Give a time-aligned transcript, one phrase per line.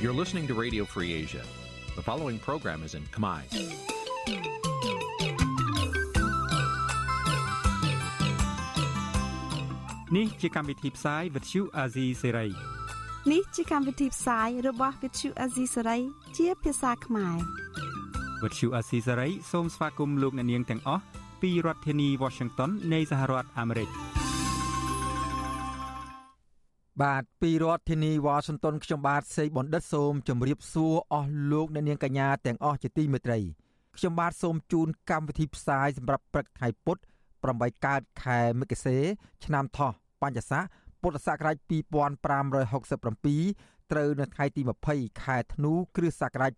[0.00, 1.42] You're listening to Radio Free Asia.
[1.94, 3.40] The following program is in Khmer.
[10.16, 12.50] នេះជាកម្មវិធីផ្សាយ Vuthu Azizi Serai
[13.32, 16.00] នេះជាកម្មវិធីផ្សាយរបស់ Vuthu Azizi Serai
[16.36, 17.36] ជាភាសាខ្មែរ
[18.42, 21.02] Vuthu Azizi Serai សូមស្វាគមន៍លោកអ្នកនាងទាំងអស់
[21.42, 23.88] ពីរដ្ឋធានី Washington នៃសហរដ្ឋអាមេរិក
[27.02, 33.38] បាទពីរដ្ឋធានីវ៉ាស៊ីនតោនខ្ញុំបាទសេកបណ្ឌិតសូមជម្រាបសួរអស់លោកអ្នកនាងកញ្ញាទាំងអស់ជាទីមេត្រី
[33.96, 37.02] ខ្ញុំបាទសូមជូនកម្មវិធីផ្សាយសម្រាប់ព្រឹកថ្ងៃពុទ្ធ
[37.42, 38.96] 8កើតខែមិគសេ
[39.44, 39.92] ឆ្នាំថោះ
[40.22, 40.64] បញ្ញស័ក
[41.02, 44.62] ពុទ្ធសករាជ2567ត្រូវនៅថ្ងៃទី
[44.92, 46.52] 20ខែធ្នូគ្រិស្តសករាជ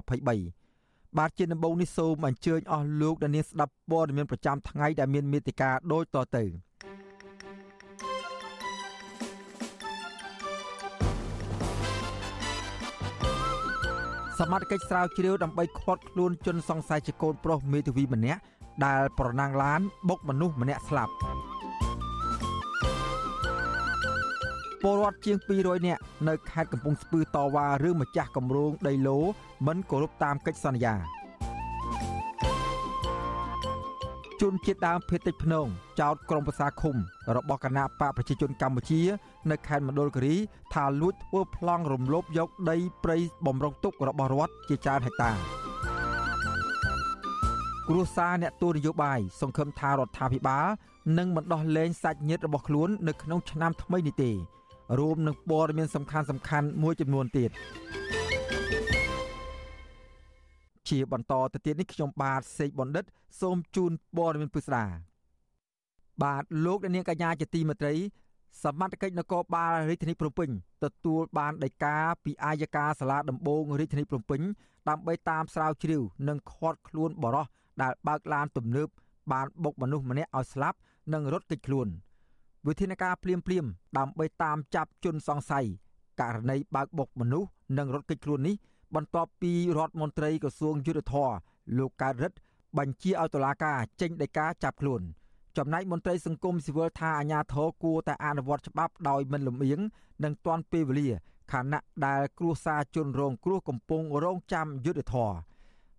[0.00, 6.46] 2023បាទជាដំបូងនេះសូមអញ្ជើញអស់លោកអ្នកនាងស្ដាប់ព័ត៌មានប្រចាំថ្ងៃដែលមានមេតិការដូចតទៅ។
[14.40, 18.40] សមត្ថកិច្ចស្រាវជ្រាវដើម្បីឃាត់ខ្លួនជនសង្ស័យជាកូនប្រុសមេធាវីម្នាក់
[18.84, 21.12] ដែលប្រណាំងឡានបុកមនុស្សម្នាក់ស្លាប់
[24.82, 29.18] ពលរដ្ឋជាង200នាក់នៅខេត្តកំពង់ស្ពឺតវ៉ារឿងម្ចាស់គម្រោងដីឡូ
[29.66, 30.94] មិនគោរពតាមកិច្ចសន្យា
[34.40, 35.66] ជនជាតិដើមភេតិចភ្នង
[36.00, 36.96] ចោតក្រុមប្រឹក្សាឃុំ
[37.36, 39.00] របស់គណៈបកប្រជាជនកម្ពុជា
[39.50, 40.36] នៅខេត្តមណ្ឌលគិរី
[40.74, 45.32] ថាលួចធ្វើប្លង់រំលោភយកដីព្រៃបំរុងទុករបស់រដ្ឋជាច្រើនហិកតា
[47.88, 50.66] គ្រួសារអ្នកទូនយោបាយសង្ឃឹមថារដ្ឋាភិបាល
[51.18, 54.30] នឹងមិនដោះលែងសាច់ញាតិរបស់ខ្លួននៅក្នុងឆ្នាំថ្មីនេះទេ
[54.98, 57.50] រួមនឹងព័ត៌មានសំខាន់សំខាន់មួយចំនួនទៀត
[60.90, 63.04] ជាបន្តទៅទៀតនេះខ្ញុំបាទសេកបណ្ឌិត
[63.40, 64.84] សូមជូនព័ត៌មានពិស្ដា
[66.22, 67.94] បាទលោកនាងកញ្ញាជាទីមេត្រី
[68.62, 70.50] សមត្ថកិច្ចនគរបាលរាជធានីភ្នំពេញ
[70.84, 74.40] ទទួលបានដីកាពីអាយកាសាលាដំបងរាជធានីភ្នំពេញ
[74.88, 77.46] ដើម្បីតាមស្រាវជ្រាវនិងឃាត់ខ្លួនបរិស
[77.82, 78.88] ដែលបើកឡានទំនើប
[79.32, 80.78] បានបុកមនុស្សម្នាក់ឲ្យស្លាប់
[81.12, 81.88] និងរត់គេចខ្លួន
[82.66, 83.64] វិធានការភ្លាមភ្លាម
[83.98, 85.66] ដើម្បីតាមចាប់ជនសង្ស័យ
[86.20, 87.48] ករណីបើកបុកមនុស្ស
[87.78, 88.54] និងរត់គេចខ្លួននេះ
[88.94, 91.30] បន្ទាប់ពីរដ្ឋមន្ត្រីក្រសួងយុទ្ធភ័ព
[91.78, 92.38] លោកកើតរិទ្ធ
[92.78, 95.02] បញ្ជាឲ្យតុលាការចេញដីកាចាប់ខ្លួន
[95.56, 99.80] ចំណែកមន្ត្រីសង្គមស៊ីវិលថាអាញាធរគួរតែអនុវត្តច្បាប់ដោយមិនលំអៀង
[100.24, 101.10] និងទាន់ពេលវេលា
[101.52, 105.32] ខណៈដែលគ្រួសារជនរងគ្រោះកំពុងរងចាំយុទ្ធធរ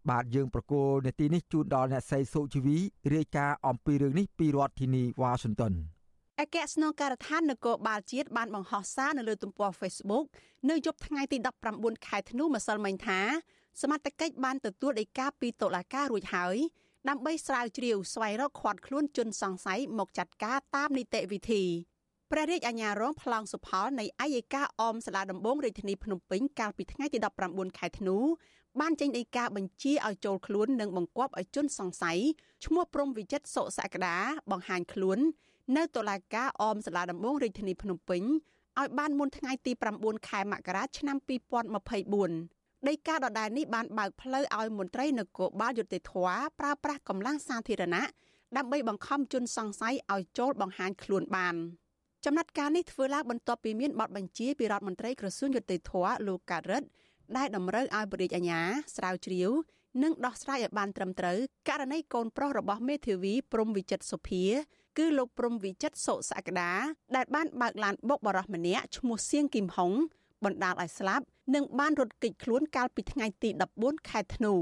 [0.09, 2.77] បាទយើងប្រកូលនាទីនេះជូនដល់អ្នកស្រីសុជីវី
[3.13, 5.73] រាយការណ៍អំពីរឿងនេះពីរដ្ឋធានីវ៉ាស៊ីនតោន
[6.41, 10.25] អគ្គស្នងការដ្ឋាននគរបាលជាតិបានបង្ហោះសារនៅលើទំព័រ Facebook
[10.69, 11.37] នៅយប់ថ្ងៃទី
[11.71, 13.19] 19ខែធ្នូម្សិលមិញថា
[13.81, 16.55] សមត្ថកិច្ចបានទទួលដីកាពីតុលាការរួចហើយ
[17.09, 21.63] ដើម្បីស្រាវជ្រាវស្វែងរកឃាត់ខ្លួនជនសង្ស័យមកចាត់ការតាមនីតិវិធី
[22.31, 27.19] ព្រះរាជអាជ្ញារងប្លង់សុផលនៃអัยការអមសាលាដំបងរាជធានីភ្នំពេញកាលពីថ្ងៃទី
[27.49, 28.17] 19ខែធ្នូ
[28.79, 32.19] បានចេញដីកាបញ្ជាឲ្យចូលខ្លួននិងបង្គាប់ឲ្យជនសង្ស័យ
[32.65, 34.15] ឈ្មោះព្រំវិចិត្រសុសក្តា
[34.51, 35.19] បង្ហាញខ្លួន
[35.77, 38.23] នៅតុលាការអមសាលាដំបងរាជធានីភ្នំពេញ
[38.79, 39.71] ឲ្យបានមុនថ្ងៃទី
[40.01, 41.17] 9ខែមករាឆ្នាំ
[42.21, 46.13] 2024ដីកាដដែលនេះបានបើកផ្លូវឲ្យមន្ត្រីនគរបាលយុតិធធ
[46.59, 48.03] ប្រើប្រាស់កម្លាំងសាធារណៈ
[48.57, 51.55] ដើម្បីបង្ខំជនសង្ស័យឲ្យចូលបង្ហាញខ្លួនបាន
[52.25, 55.91] ចំណាត់ការនេះធ្វើឡើងបន្ទាប់ពីមានបទបញ្ជាពីរដ្ឋមន្ត្រីក្រសួងយុតិធធ
[56.27, 56.87] លោកកើតរិទ្ធ
[57.37, 58.61] ដែលតម្រូវឲ្យបរិយាអាញា
[58.95, 59.49] ស្រាវជ្រាវ
[60.03, 61.37] និងដោះស្រាយឲ្យបានត្រឹមត្រូវ
[61.69, 64.43] ករណីកូនប្រុសរបស់មេធាវីព្រំវិចិត្រសុភា
[64.97, 66.71] គឺលោកព្រំវិចិត្រសុសក្តា
[67.15, 69.91] ដែលបានបើកឡានបុកបរោះម្នាក់ឈ្មោះសៀងគឹមហុង
[70.45, 71.25] បណ្ដាលឲ្យស្លាប់
[71.55, 73.49] និងបានរត់គេចខ្លួនកាលពីថ្ងៃទី
[73.79, 74.53] 14ខែធ្នូ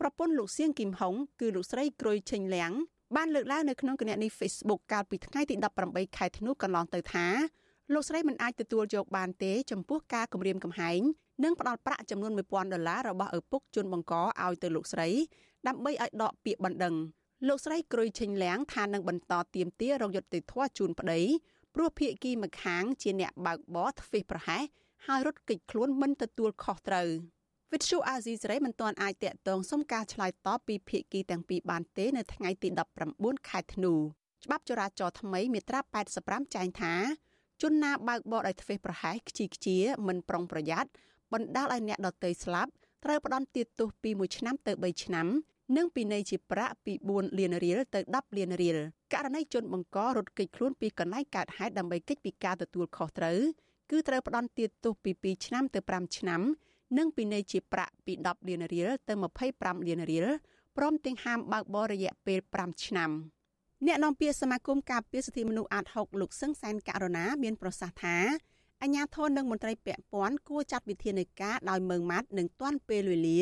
[0.00, 2.72] ប្រពន្ធលោកសៀងគឹមហុងគឺលោកស្រីក្រួយឆេងលៀង
[3.16, 5.54] បានលើកឡើងនៅក្នុងគណនី Facebook កាលពីថ្ងៃទី
[5.86, 7.26] 18ខែធ្នូកន្លងទៅថា
[7.92, 11.00] លោកស្រីមិនអាចទទួលយកបានទេចំពោះការគម្រាមកំហែង
[11.44, 15.08] និងផ្ដល់ប្រាក់ចំនួន1000ដុល្លាររបស់ឪពុកជនបង្កឲ្យទៅលោកស្រី
[15.66, 16.94] ដើម្បីឲ្យដកពាក្យបណ្ដឹង
[17.46, 21.20] លោកស្រីក្រួយឆេញលៀងថានឹងបន្តទៀមទារកយុត្តិធម៌ជូនប្តី
[21.74, 24.62] ព្រោះភៀកគីម្ខាងជាអ្នកបើកបរធ្វេសប្រហែស
[25.06, 27.08] ហើយរត់គេចខ្លួនមិនទទួលខុសត្រូវ
[27.72, 32.68] វិទ្យុអាស៊ីសេរីមិនទាន់អាចតាក់ទងសុំការឆ្លើយតបពីភៀកគីទាំងពីរបានទេនៅថ្ងៃទី
[33.08, 33.92] 19ខែធ្នូ
[34.44, 35.80] ច្បាប់ចរាចរណ៍ថ្មីមាត្រា
[36.18, 36.94] 85ចែងថា
[37.62, 39.76] ជនណាបើកបរដោយធ្វេសប្រហែសខ្ជិលខ្ជា
[40.06, 40.90] មិនប្រុងប្រយ័ត្ន
[41.32, 42.70] បណ្ដាលឲ្យអ្នកដទៃស្លាប់
[43.04, 45.26] ត្រូវផ្ដន្ទាទោសពី1ឆ្នាំទៅ3ឆ្នាំ
[45.76, 48.78] និងពិន័យជាប្រាក់ពី4លានរៀលទៅ10លានរៀល
[49.12, 53.38] ករណីជនបង្ករត់គេចខ្លួនពីកន្លែងកើតហេតុដើម្បីគេចពីការទទួលខុសត្រូវ
[53.90, 56.42] គឺត្រូវផ្ដន្ទាទោសពី2ឆ្នាំទៅ5ឆ្នាំ
[56.98, 59.14] និងពិន័យជាប្រាក់ពី10លានរៀលទៅ
[59.50, 60.26] 25លានរៀល
[60.76, 63.10] ព្រមទាំងហាមបើកបររយៈពេល5ឆ្នាំ
[63.86, 68.16] អ្នកនាំពាក្យសមាគមការពារសិទ្ធិមនុស្សអាត6លោកសឹងសែនករណាមានប្រសាសន៍ថា
[68.82, 73.40] អញ្ញាធននិងមន្ត្រីពាក់ព័ន្ធគួរចាត់វិធានការដោយមើងម៉ាត់និងទាន់ពេលវេលា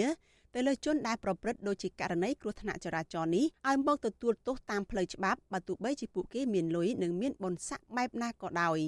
[0.58, 8.78] ទៅលើជនដែលប្រព្រឹត្តដូចជាករណីគ្រោះថ្នាក់ចរាចរណ៍នេះឲ្យមកទទួលទោសតាមផ្លូវច្បាប់បើទោះបីជាពួកគេមានលុយនិងមានបុណ្យស័ក្តិបែបណាក៏ដោយ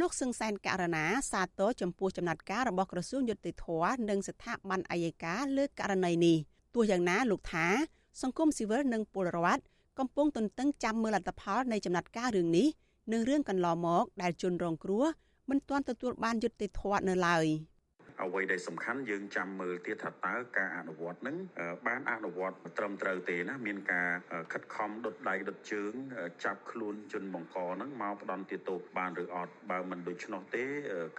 [0.00, 3.66] លោកសឹងសែនករណាសាទរចំពោះចំណាត់ការរបស់ក្រសួងយុតិធធ
[4.10, 6.36] និងស្ថាប័នអាយកាលើករណីនេះ
[6.74, 7.66] ទោះយ៉ាងណាលោកថា
[8.22, 9.62] សង្គមស៊ីវិលនិងពលរដ្ឋ
[9.98, 12.66] កំពុងទន្ទឹងចាំមើលលទ្ធផលនៃចំណាត់ការរឿងនេះ
[13.12, 15.04] និងរឿងកន្លងមកដែលជនរងគ្រោះ
[15.50, 17.46] មិនទាន់ទទួលបានយុត្តិធម៌នៅឡើយ។
[18.22, 21.36] អ្វីដែលសំខាន់យើងចាំមើលទៀតថាតើការអនុវត្តនឹង
[21.86, 24.08] បានអនុវត្តត្រឹមត្រូវទេណាមានការ
[24.52, 25.92] ខិតខំដុតដៃដុតជើង
[26.44, 30.64] ចាប់ខ្លួនជនបង្កហ្នឹងមកផ្ដន់ទោសបានឬអត់បើមិនដូច្នោះទេ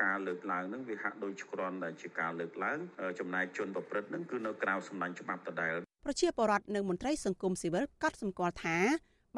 [0.03, 2.77] ការលើកឡើងហ្នឹងវាហាក់ដូចគ្រាន់តែជាការលើកឡើង
[3.19, 5.74] ចំណែកជនប្រព្រឹត្តហ្នឹងគឺនៅក្រៅសំណាញ់ច្បាប់ដដែល
[6.06, 8.77] ប្រជាពលរដ្ឋនិងមន្ត្រីសង្គមស៊ីវិលកត់សម្គាល់ថា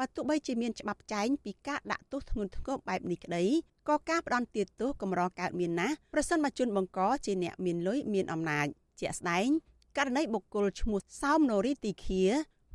[0.04, 3.44] ើទោះបីជាមានច្បាប់ចែងពីការដាក់ទោសធ្ងន់ធ្ងរបែបនេះក្តី
[3.88, 8.66] ក៏ការផ្ដន់ទាទោសកម្រកើតមានណាស់ប្រសិនបើជនបង្កជាអ្នកមានលុយមានអំណាច
[9.00, 9.48] ជាក់ស្ដែង
[9.96, 12.24] ករណីបុគ្គលឈ្មោះសោមណូរីទីឃា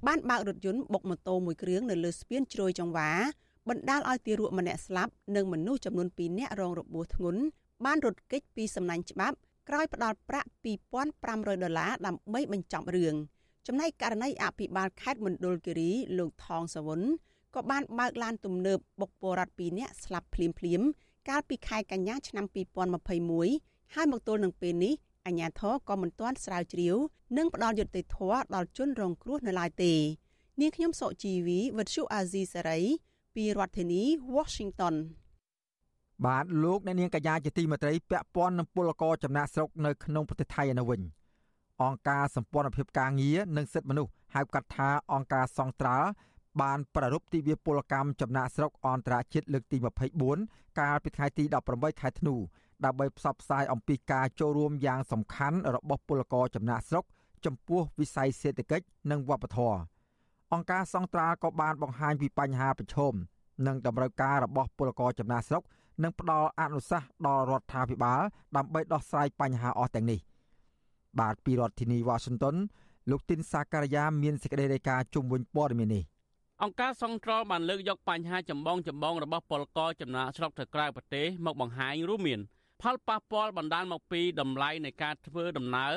[0.07, 3.11] បានបើករថយន្តបុកម៉ូតូមួយគ្រឿងនៅលើស្ពានជ្រោយចង្វា
[3.69, 7.41] បណ្ដាលឲ្យទារកម្នាក់ស្លាប់និងមនុស្សចំនួន2នាក់រងរបួសធ្ងន់
[7.85, 9.37] បានរត់គេចពីសំណាញ់ច្បាប់
[9.69, 10.49] ក្រោយផ្ដាល់ប្រាក់
[11.05, 13.15] 2500ដុល្លារដើម្បីបញ្ចប់រឿង
[13.67, 17.01] ចំណែកករណីអភិបាលខេត្តមណ្ឌលគិរីលោកថងសវុន
[17.55, 20.81] ក៏បានបើកឡានទំនើបបុកពលរដ្ឋ2នាក់ស្លាប់ភ្លាមភ្លាម
[21.29, 22.45] កាលពីខែកញ្ញាឆ្នាំ
[23.19, 24.93] 2021ហើយមកទល់នឹងពេលនេះ
[25.25, 26.95] អាជ្ញាធរក៏មិនទាន់ស្រាវជ្រាវ
[27.37, 29.93] និងផ្ដល់យុត្តិធម៌ដល់ជនរងគ្រោះនៅឡើយទេ
[30.61, 32.79] នាងខ្ញុំសុជីវីវិទ្យុអាស៊ីសេរី
[33.35, 34.01] ពីរដ្ឋធានី
[34.35, 34.95] Washington
[36.25, 41.01] បាទលោកអ្នកនាងកញ្ញាជាទីមេត្រីពាក់ព័ន្ធនឹងពលករចំណាក់ស្រុកនៅក្នុងប្រទេសថៃឯនោះវិញ
[41.81, 46.09] អង្គការសម្ព័ន្ធភាពការងារនិងសិទ្ធិមនុស្សហៅកាត់ថាអង្គការសង្ត្រាល់
[46.61, 49.77] បានប្រារព្ធទិវាពលកម្មចំណាក់ស្រុកអន្តរជាតិលើកទី
[50.27, 52.35] 24កាលពីថ្ងៃទី18ខែធ្នូ
[52.85, 57.05] ដើម្បីផ្សព្វផ្សាយអំពីការចូលរួមយ៉ាងសំខាន់របស់ពលករចំណាក់ស្រុក
[57.45, 59.79] ចំពោះវិស័យសេដ្ឋកិច្ចនិងវប្បធម៌
[60.53, 63.13] អង្គការសង្ត្រាល់ក៏បានបង្ហាញពីបញ្ហាប្រឈម
[63.67, 65.63] និងតម្រូវការរបស់ពលករចំណាក់ស្រុក
[66.03, 68.21] និងផ្ដល់អនុសាសន៍ដល់រដ្ឋាភិបាល
[68.55, 70.19] ដើម្បីដោះស្រាយបញ្ហាអស់ទាំងនេះ
[71.19, 72.55] បាទពីរដ្ឋធានី Washington
[73.09, 76.03] លោកទីនសាការីយ៉ាមានសេចក្តីរាយការណ៍ជុំវិញព័ត៌មាននេះ
[76.61, 82.39] អង្គការសង្គ្រោះបានលើកយកបញ្ហាចម្បងចម្បងរបស់ពលករចំណាក់ស្រុកទៅក្រៅប្រទេសមកបង្ហាញរួមមាន
[82.81, 85.93] ផលប៉ះពាល់បណ្ដាលមកពីតម្លៃនៃការធ្វើដំណើរ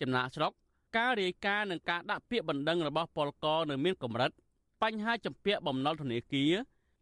[0.00, 0.52] ចំណាក់ស្រុក
[0.96, 4.30] ការរាយការណ៍និងការដាក់ពាក្យបណ្ដឹងរបស់ពលករនៅមានកម្រិត
[4.82, 6.52] បញ្ហាចម្ពាក់បំណុលធនាគារ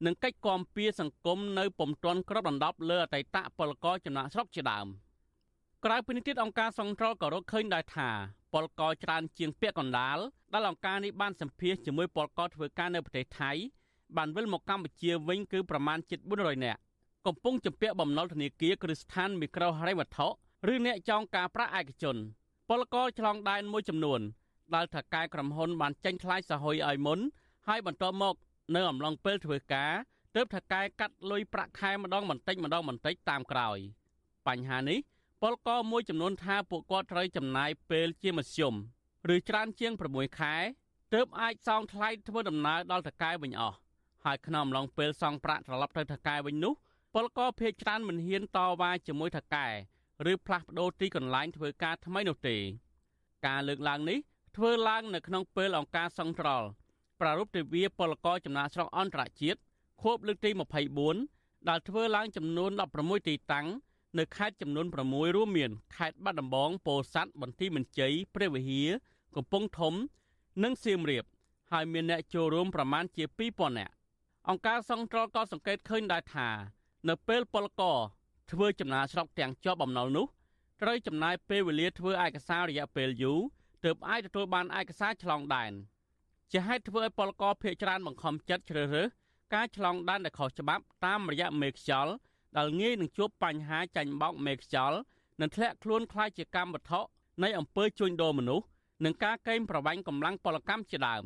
[0.07, 4.87] និងកិច្ចគាំពៀសង្គមនៅពុំទាន់គ្របដណ្ដប់លើអតីតពលករចំណាក់ស្រុកជាដើម
[5.89, 8.09] ក្រៅពីនេះទៀតអង្គការសង្គ្រោះក៏រកឃើញដែរថា
[8.53, 10.19] ពលករច្រើនជាងពាក់កណ្ដាល
[10.53, 13.51] ដែលអង្គការនេះបានសម្ភាសជាមួយពលករធ្វើការនៅប្រទេសថៃ
[14.17, 16.81] បានវិលមកកម្ពុជាវិញគឺប្រមាណជិត400នាក់
[17.27, 20.29] កំពុងជំពាក់បំណុលធនាគារគ្រឹះស្ថានមីក្រូហិរញ្ញវត្ថុ
[20.73, 22.17] ឬអ្នកចងការប្រាក់ឯកជន
[22.69, 24.21] ពលករឆ្លងដែនមួយចំនួន
[24.75, 27.19] ដែលថកែក្រុមហ៊ុនបានចេញថ្លៃសហយឲ្យមុន
[27.69, 28.35] ហើយបន្ទាប់មក
[28.75, 29.93] នៅអំឡុងពេលធ្វើការ
[30.35, 33.79] ទើបថកែកាត់លុយប្រាក់ខែម្ដងបន្តិចម្ដងបន្តិចតាមក្រោយ
[34.49, 35.01] បញ្ហានេះ
[35.47, 38.75] ពលករមួយចំនួនថាពួកគាត់ត្រូវចំណាយពេលជាមធ្យម
[39.35, 40.55] ឬច្រើនជាង6ខែ
[41.15, 43.77] ទើបអាចសងថ្លៃធ្វើដំណើរដល់តកែវិញអស់
[44.25, 46.73] ហើយក្នុងអំឡុងពេលសងប្រាក់ត្រឡប់ទៅតកែវិញនោះ
[47.15, 49.67] ពលករភ័យច្រើនមិនហ៊ានតវ៉ាជាមួយតកែ
[50.31, 52.57] ឬផ្លាស់ប្ដូរទីកន្លែងធ្វើការថ្មីនោះទេ
[53.47, 54.19] ការលើកឡើងនេះ
[54.57, 56.69] ធ្វើឡើងនៅក្នុងពេលអង្គការសង្ត្រល់
[57.21, 59.59] ប្រារព្ធទិវាពលករចំណាក់ស្រុកអន្តរជាតិ
[60.03, 60.51] ខួបលើកទី
[61.11, 62.71] 24ដែលធ្វើឡើងចំនួន
[63.01, 63.69] 16ទីតាំង
[64.19, 68.89] នៅខេត្តចំនួន6រួមមានខេត្តបាត់ដំបងពោធិ៍សាត់បន្ទាយមានជ័យព្រះវិហារ
[69.37, 69.95] កំពង់ធំ
[70.63, 71.25] និងសៀមរាប
[71.73, 73.95] ហើយមានអ្នកចូលរួមប្រមាណជា2000នាក់
[74.49, 76.49] អង្គការសង្គ្រោះក៏សង្កេតឃើញដែរថា
[77.09, 77.99] នៅពេលពលករ
[78.51, 80.27] ធ្វើចំណាកស្រុកទាំងជាប់បំណុលនោះ
[80.83, 83.41] ត្រូវចំណាយពេលវេលាធ្វើឯកសាររយៈពេលយូរ
[83.85, 85.73] ទើបអាចទទួលបានឯកសារឆ្លងដែន
[86.53, 89.09] ជាហេតុធ្វើឲ្យពលករភ័យច្រើនបង្ខំចិត្តជ្រើសរើស
[89.55, 92.15] ការឆ្លងដែនដែលខុសច្បាប់តាមរយៈមេខ្យល់
[92.57, 94.99] ដែលងាយនឹងជួបបញ្ហាចាញ់បោកមេខ្យល់
[95.41, 97.01] និងធ្លាក់ខ្លួនខ្លាចជាកម្មវត្ថុ
[97.43, 98.67] នៃអំពើជួញដូរមនុស្ស
[99.05, 101.25] និងការកេងប្រវ័ញ្ចកម្លាំងពលកម្មជាដើម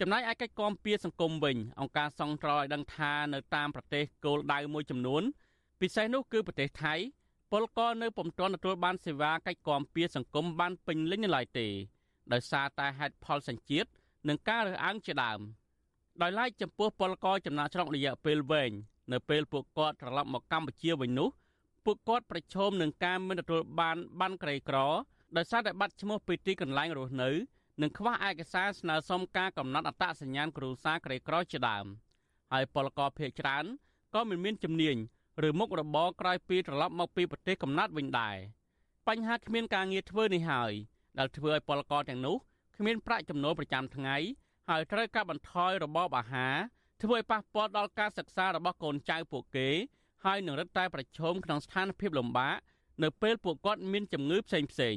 [0.00, 5.22] ចំណែកឯកិច្ចគាំពៀសង្គមវិញអង្គការសង្ត្រឲ្យដឹងថានៅតាមប្រទេសគោលដៅមួយចំនួន
[5.80, 6.94] ពិសេសនោះគឺប្រទេសថៃ
[7.52, 11.66] ពលករនៅពុំទាន់ទទួលបានសេវាកិច្ចគាំពៀសង្គមបានពេញលេញនៅឡើយទេ
[12.32, 13.88] ដោយសារតែហេតុផលសញ្ជាតិ
[14.28, 15.40] និងការរើសអើងជាដើម
[16.22, 18.72] ដោយឡែកចំពោះពលករចំណាក់ស្រុករយៈពេលវែង
[19.12, 21.28] នៅពេលពួកគាត់ត្រឡប់មកកម្ពុជាវិញនោះ
[21.84, 24.78] ពួកគាត់ប្រឈមនឹងការមិនទទួលបានបានក្រីក្រ
[25.36, 27.30] ដោយសារតែបាត់ឈ្មោះពីទីកន្លែងរស់នៅ
[27.82, 31.86] និងខ្វះឯកសារស្នើសុំការកំណត់អត្តសញ្ញាណគ្រួសារក្រីក្រជាដើម
[32.52, 33.64] ហើយពលករភៀសច្រើន
[34.14, 34.96] ក៏មិនមានជំនាញ
[35.46, 38.36] ឬមុខរបរក្រោយពីត្រឡប់មកពីប្រទេសកំណើតវិញដែរ
[39.08, 40.72] បញ្ហាគ្មានការងារធ្វើនេះហើយ
[41.18, 42.36] ដែលធ្វើឲ្យពលករទាំងនោះ
[42.76, 44.16] គ្មានប្រាក់ចំណូលប្រចាំថ្ងៃ
[44.68, 46.56] ហើយត្រូវកាត់បន្ថយរបបអាហារ
[47.02, 49.68] ធ្វើឲ្យប៉ះពាល់ដល់ការសិក្សារបស់កូនចៅពួកគេ
[50.24, 52.56] ហើយនឹងរឹតតែប្រឈមក្នុងស្ថានភាពលំបាក
[53.02, 54.96] នៅពេលពួកគាត់មានជំងឺផ្សេងផ្សេង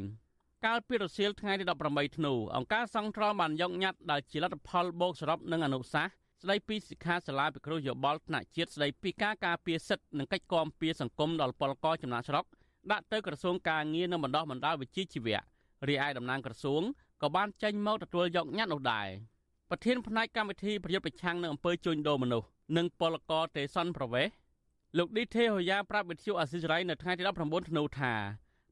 [0.66, 12.46] កាលពីរសៀលថ្ងៃទី18ធ្នូអង្គការសង្គ្រោះបានយកញត្តិដែលជាលទ្ធផលបូកសរុបនិងអនុសាសន៍ស្ដីពីសិក្ខាសាលាពិគ្រោះយោបល់ថ្នាក់ជាតិស្ដីពីការការពារសិទ្ធិនិងកិច្ចគាំពារសង្គមដល់ពលករចំណាក់ស្រុក
[12.92, 15.40] ដាក់ទៅក្រសួងការងារនិងបណ្ដោះបណ្ដាលវិជ្ជាជីវៈ
[15.88, 16.82] រីឯតំណាងក្រសួង
[17.22, 19.08] ក៏បានចេញមកទទួលយកញត្តិនោះដែរ
[19.74, 22.48] ប្រធានផ្នែកកម្មវិធីប្រយុទ្ធប្រឆាំងនឹងអំពើជួញដូរមនុស្ស
[22.78, 24.28] និងពលករទេសនប្រវេស
[24.98, 28.14] លោកឌីទេហូយ៉ាប្រាប់វិទ្យុអាស៊ីសេរីនៅថ្ងៃទី19ធ្នូថា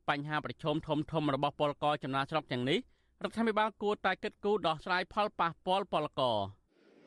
[0.10, 2.80] បញ្ហាប្រឈមធំធំរបស់ពលករចំណាក់ស្រុកទាំងនេះ
[3.24, 6.38] រដ្ឋាភិបាលគួរតែគិតគូរដោះស្រាយផលប៉ះពាល់ពលករ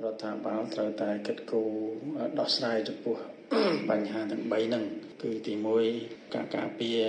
[0.05, 1.71] រដ្ឋាភិបាលត្រូវតែគិតគូរ
[2.39, 3.17] ដោះស្រាយចំពោះ
[3.91, 4.85] បញ្ហាទាំង3ហ្នឹង
[5.23, 5.55] គឺទី
[5.95, 7.01] 1ការការពារ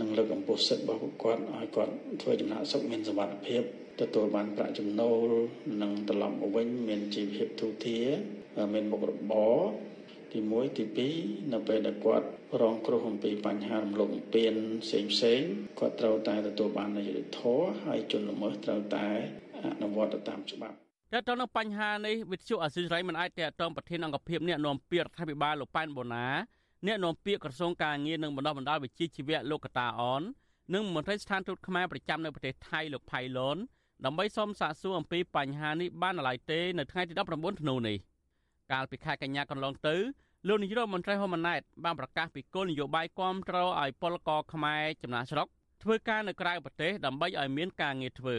[0.00, 3.64] និងលើកកម្ពស់សិទ្ធិរបស់ពួកគាត់ឲ្យគាត់ធ្វើចំណាក់ស្រុកមានសុវត្ថិភាព
[4.00, 5.28] ទទួលបានប្រាក់ចំណូល
[5.82, 8.00] និងត្រឡប់មកវិញមានជីវភាពទូធា
[8.72, 9.58] មានមុខរបរ
[10.32, 10.84] ទី1ទី
[11.18, 12.26] 2នៅពេលដែលគាត់
[12.60, 15.40] រងគ្រោះអំពីបញ្ហារំលោភបំពានផ្សេងផ្សេង
[15.78, 19.06] គាត់ត្រូវតែទទួលបាននយោបាយធម៌ហើយជនល្មើសត្រូវតែ
[19.64, 20.76] អនុវត្តទៅតាមច្បាប់
[21.14, 26.26] តើតើនៅបញ្ហានេះវិទ្យុអសិរ័យមិនអាចតេតងប្រធានអង្គភិបអ្នកនាំពាក្យរដ្ឋាភិបាលលោកប៉ែនបូណា
[26.86, 30.22] អ្នកនាំពាក្យក្រសួងការងារនិងបណ្ដុះបណ្ដាលវិជ្ជាជីវៈលោកកតាអន
[30.74, 33.56] និងមន្ត្រីស្ថានទូតខ្មែរប្រចាំនៅប្រទេសថៃលោកផៃឡុន
[34.04, 37.96] ដើម្បីសូមសាកសួរអំពីបញ្ហានេះបានឡើយទេនៅថ្ងៃទី19ធ្នូនេះ
[38.72, 39.96] កាលពីខែកញ្ញាកន្លងទៅ
[40.48, 45.46] លោកនាយរដ្ឋមន្ត្រីហ៊ុនម៉ាណែតបានប្រកាសពីគោលនយោបាយគាំទ្រឲ្យពលករខ្មែរចំណាក់ស្រុក
[45.82, 48.36] ធ្វើការនៅក្រៅប្រទេសដើម្បីឲ្យមានការងារធ្វើ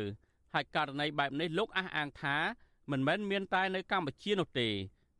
[0.54, 2.38] ហើយករណីបែបនេះលោកអះអាងថា
[2.92, 4.68] មិនមែនមានតែនៅកម្ពុជានោះទេ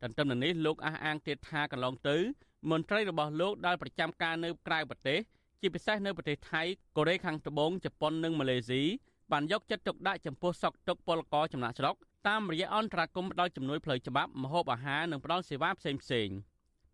[0.02, 2.16] ទន្ទឹមនឹងនេះលោកអះអាងទៀតថាកន្លងទៅ
[2.70, 5.20] មន្ត្រីរបស់លោកដែលប្រចាំការនៅក្រៅប្រទេស
[5.60, 6.62] ជាពិសេសនៅប្រទេសថៃ
[6.96, 8.82] កូរ៉េខាងត្បូងជប៉ុននិងម៉ាឡេស៊ី
[9.32, 11.94] បានយកចិត្តទុកដាក់ចំពោះសក់ទុកពលករចំណាក់ស្រុក
[12.28, 16.28] តាមរយៈអន្តរាគមន៍ផ្ដល់ជំនួយផ្លូវច្បាប់ម្ហូបអាហារនិងផ្ដល់សេវាផ្សេងផ្សេង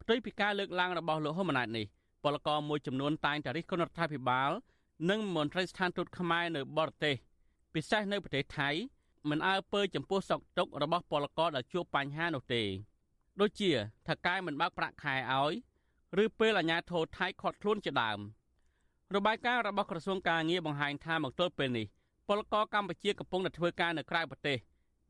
[0.01, 1.87] ផ្ទុយពីការលើកឡើងរបស់លោកហ៊ុនម៉ាណែតនេះ
[2.23, 4.51] ពលករមួយចំនួនតែងតែរិះគន់រដ្ឋាភិបាល
[5.11, 7.17] និងមន្ត្រីស្ថានទូតខ្មែរនៅបរទេស
[7.75, 8.71] ពិសេសនៅប្រទេសថៃ
[9.29, 12.63] មិនអើពើចំពោះសក់ទុករបស់ពលករដែលជួបបញ្ហានោះទេ
[13.41, 13.71] ដូចជា
[14.09, 15.53] ថកែមិនបើកប្រាក់ខែឲ្យ
[16.23, 18.19] ឬពេលអាជ្ញាធរថៃខាត់ខ្លួនជាដើម
[19.15, 21.87] របាយការណ៍របស់ក្រសួងការងារបង្ហាញថាមកទល់ពេលនេះ
[22.31, 24.59] ពលករកម្ពុជាកំពុងតែធ្វើការនៅក្រៅប្រទេស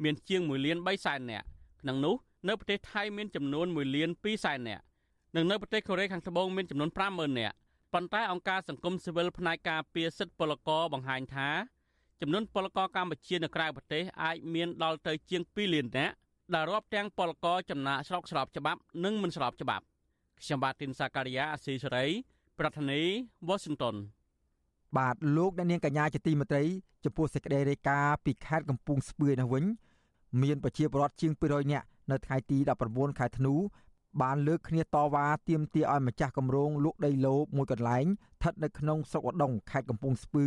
[0.03, 1.47] មានជាង1លាន3សែននាក់
[1.81, 2.15] ក្នុងនោះ
[2.49, 4.83] នៅប្រទេសថៃមានចំនួន1លាន2សែននាក់
[5.37, 7.55] និងនៅប្រទេសកូរ៉េខាងត្បូងមានចំនួន50000នាក់
[7.95, 11.49] ប៉ុន្តែអង្គការសង្គមស៊ីវិលផ្នែកការពារសិទ្ធិពលករបង្ហាញថា
[12.21, 16.15] ចំនួនពលករកម្ពុជានៅក្រៅប្រទេសអាចមានដល់ទៅជាង2លាននាក់
[16.55, 19.85] ដែលរាប់ទាំងពលករចំណាក់ស្រុកស្របច្បាប់និងមិនស្របច្បាប់
[20.41, 22.07] ខ្ញុំបាទទីនសាការីយ៉ាអស៊ីសេរី
[22.59, 23.97] ប្រធានាធិបតី Washington
[24.99, 26.65] បាទលោកអ្នកនាងកញ្ញាជាទីមេត្រី
[27.05, 29.65] ចំពោះសេចក្តីរាយការណ៍ពីខេត្តកំពង់ស្ពឺនេះវិញ
[30.43, 33.55] មានប្រជាពលរដ្ឋជាង200នាក់នៅថ្ងៃទី19ខែធ្នូ
[34.23, 40.47] បានលើកគ្នាតវ៉ាទាមទារឲ្យម្ចាស់គម្រោងលក់ដីឡូមួយកន្លែងស្ថិតនៅក្នុងស្រុកឧដុង្គខេត្តកំពង់ស្ពឺ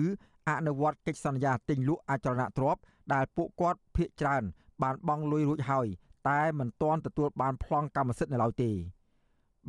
[0.50, 2.82] អនុវត្តកិច្ចសន្យាទិញលក់អចលនទ្រព្យ
[3.14, 4.44] ដែលពួកគាត់ភៀកច្រើន
[4.84, 5.88] បានបង់លុយរួចហើយ
[6.30, 8.72] តែមិនទាន់ទទួលបានប្លង់កម្មសិទ្ធិនៅឡើយទេ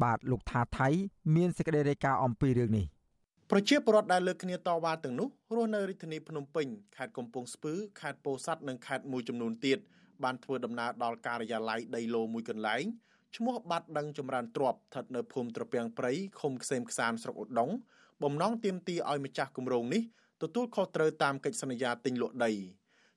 [0.02, 0.88] បាទលោកថាថៃ
[1.35, 2.87] មានសេចក្តីរាយការណ៍អំពីរឿងនេះ
[3.51, 9.79] ប្រជាពលរដ្ឋដែលលើកគ្នាតវ៉ាទាំងនោះរស់នៅរាជធានីភ្នំពេញខេត្តកំពង់ស្ពឺខេត្តពោធិ៍សាត់និងខេត្តមួយចំនួនទៀត
[10.25, 12.85] បានធ្វើដំណើរដល់ការិយាល័យដីឡូមួយកន្លែង
[13.37, 17.75] ឈ្មោះបាត់ដឹងចម្រើនទ្របស្ថិតនៅភូមិត្រពាំងព្រៃឃុំខ្សែមខ្សានស្រុកឧដុង្គ
[18.23, 20.03] បំណងទាមទារឲ្យម្ចាស់គម្រោងនេះ
[20.43, 22.53] ទទួលខុសត្រូវតាមកិច្ចសន្យាទិញលក់ដី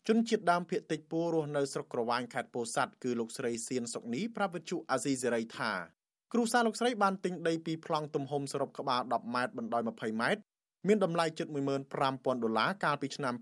[0.07, 5.96] ជនជាតិដើមភាគតិចពូរស់នៅស្រុកក្រវ៉ាញខេត្តពោធិ៍សាត់គឺលោកស្រីសៀនសុកនីប្រាប់វិទ្យុអាស៊ីសេរីថា
[6.33, 10.41] គ្រូសាលោកស្រីបានទិញដីពីប្លង់ទំហំសរុបក្បាល10ម៉ែត្របណ្ដោយ20ម៉ែត្រ
[10.87, 11.47] មានតម្លៃជិត
[11.93, 13.33] 15000ដុល្លារកាលពីឆ្នាំ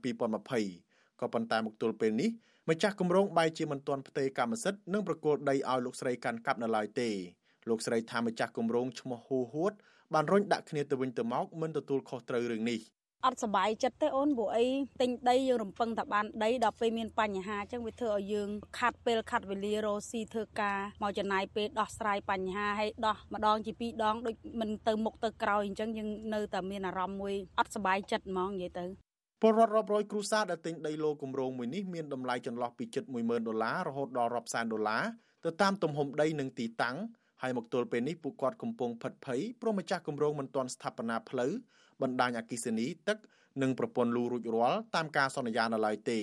[0.55, 2.29] 2020ក៏ប៉ុន្តែមកទល់ពេលនេះ
[2.69, 7.09] ម្ចាស់គម្រោងបែរជាមិនទាន់ផ្ទេរកម្មសិទ្ធិនិងប្រគល់ដីឲ្យលោកស្រីកាន់កាប់នៅឡើយទេ
[7.69, 9.73] លោកស្រីថាម្ចាស់គម្រោងឈ្មោះហ៊ូហួត
[10.13, 12.79] បានរុញដាក់គ្នាទៅវិញទៅមកមិនទទួលខុសត្រូវរឿងនេះ
[13.25, 14.65] អត់សុបាយចិត្តទេអូនព្រោះអី
[15.01, 28.85] ទិញដីយើងរំពឹងថាបានដីដល់ពេលមានបញ្ហាអញ្ចឹងវាធ្វើឲ្យយើងខាត់ពេលខាត់វេលារស់ស៊ីធ្វើការមកចំណាយពេលដោះស្រាយបញ្ហាហើយដោះម្ដងជាពីរដងដូចមិនទៅមុខទៅក្រោយអញ្ចឹងយើងនៅតែមានអារម្មណ៍មួយអត់សុបាយចិត្តហ្មងនិយាយទៅ
[29.41, 35.03] ពលរដ្ឋរាប់រយគ្រួសារដែលទិញដីឡូគម្រោងមួយនេះមានតម្លៃចន្លោះពីជិត10000ដុល្លាររហូតដល់រាប់សែនដុល្លារ
[35.45, 36.97] ទៅតាមទំហំដីនិងទីតាំង
[37.41, 41.51] ហើយមកទល់ពេលនេះពួកគាត់កំពុងផិតភ័យព្រោះម្ចាស់គម្រោងមិនទាន់ស្ថាបនាផ្លូវ
[42.01, 43.17] បណ្ដាញអគិសនីទឹក
[43.61, 46.19] និងប្រព័ន្ធលូរួចរាល់តាមការសន្យានៅឡើយទេ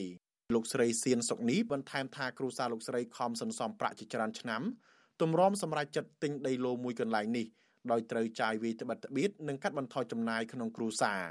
[0.55, 4.63] លោកស្រីសៀនសុកនីបន្ថែមថាគ្រូសាលោកស្រីខំសន្សំប្រាក់ជាច្រើនឆ្នាំ
[5.21, 7.47] ទម្រាំសម្រាប់ចិត្តទិញដីឡូមួយកន្លែងនេះ
[7.91, 11.23] ដោយត្រូវចាយវាយត្បិតត្បៀតនិងកាត់បន្ថយចំណាយក្នុងគ្រួសារ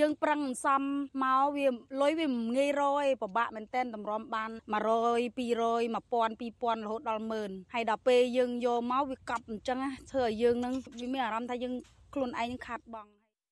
[0.00, 0.82] យើងប្រឹងសំ
[1.22, 1.68] មកវា
[2.00, 9.78] លុយវាមិនងាយរយពិបាកមែនតែនតម្រាំបាន100 200 1000 2000រហូតដល់10000ហើយដល់ពេលយើងយកមកវាកប់អញ្ចឹង
[10.10, 11.74] ធ្វើឲ្យយើងនឹងវាមានអារម្មណ៍ថាយើង
[12.14, 13.06] ខ្លួនឯងខាត់បង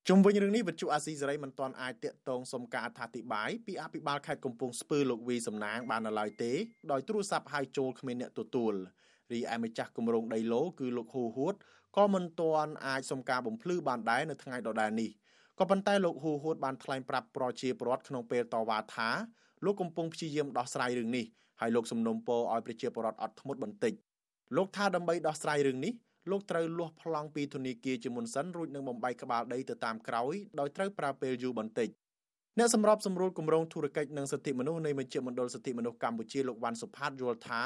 [0.09, 6.53] ជុំវិញរឿងនេះវិទ្យុអាស៊ីសេរីមិនទាន់អាចតាក់ទងសុំការអធិប្បាយពីអភិបាលខេត្តកំពង់ស្ពឺលោកវីសំណាងបាននៅឡើយទេ
[6.93, 8.75] ដោយទូរស័ព្ទហៅចូលគ្មានអ្នកទទួល
[9.33, 11.55] រីឯម្ចាស់គម្រោងដីឡូគឺលោកហ៊ូហួត
[11.97, 15.11] ក៏មិនទាន់អាចសុំការបំភ្លឺបានដែរនៅថ្ងៃដដែលនេះ
[15.59, 19.11] ក៏ប៉ុន្តែលោកហ៊ូហួតបានថ្លែងប្រាប់ប្រជាពលរដ្ឋក្នុងពេលតវ៉ាថា
[19.65, 21.25] លោកកំពុងព្យាយាមដោះស្រាយរឿងនេះ
[21.61, 23.95] ហើយលោកសំណុំពរឲ្យប្រជាពលរដ្ឋអត់ធ្មត់បន្តិច
[24.57, 25.93] លោកថាដើម្បីដោះស្រាយរឿងនេះ
[26.31, 31.89] លោកត្រូវលាស់ប្លង់ពីធនាគារជាមុនសិនរួចនឹងបំបីក្បាលដីទៅតាមក្រោយដោយត្រូវប្រើពេលយូរបន្តិច
[32.59, 37.63] អ្នកសម្របសម្រួលគម្រោងធុរកិច្ចនិងសិទ្ធិមនុស្សនៃមជ្ឈមណ្ឌលសិទ្ធិមនុស្សកម្ពុជាលោកវ៉ាន់សុផាតយល់ថា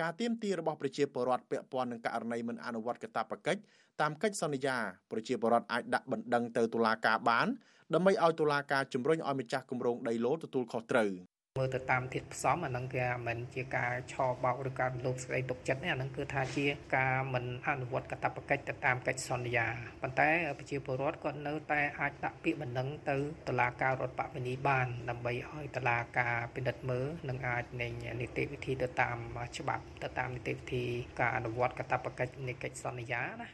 [0.00, 3.60] ការទៀមទីរបស់ប្រជាពលរដ្ឋពាក់ព័ន្ធនឹងករណីមិនអនុវត្តកាតព្វកិច្ច
[4.00, 4.76] តាមកិច្ចសន្យា
[5.10, 7.46] ប្រជាពលរដ្ឋអាចដាក់បណ្ដឹងទៅតុលាការបាន
[7.94, 11.10] ដើម្បីឲ្យតុលាការជំរុញឲ្យម្ចាស់គម្រោងដីឡូទទួលខុសត្រូវ
[11.58, 16.66] មើលទៅតាមធាតុផ្សំអាហ្នឹងគេមិនជាការឆោបោកឬការលោភស្ដីទុកចិត្តទេអាហ្នឹងគឺថាជា
[16.96, 19.66] ការមិនអនុវត្តកាតព្វកិច្ចទៅតាមកិច្ចសន្យា
[20.02, 20.28] ប៉ុន្តែ
[20.58, 23.16] ប្រជាពលរដ្ឋគាត់នៅតែអាចដាក់ពាក្យបណ្ដឹងទៅ
[23.48, 27.88] តុលាការរដ្ឋបវេនីបានដើម្បីឲ្យតុលាការពិនិត្យមើលនិងអាចនៃ
[28.20, 29.16] នីតិវិធីទៅតាម
[29.56, 30.84] ច្បាប់ទៅតាមនីតិវិធី
[31.20, 33.48] ការអនុវត្តកាតព្វកិច្ចនៃកិច្ចសន្យាណា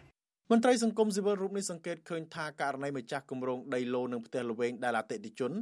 [0.51, 5.55] មន្ត្រីសង្គមស៊ីវិលរូបនេះសង្កេតឃើញថាករណីម្ចាស់គម្រោងដីឡូនឹងផ្ទះល្វែងដែលអតិថិជន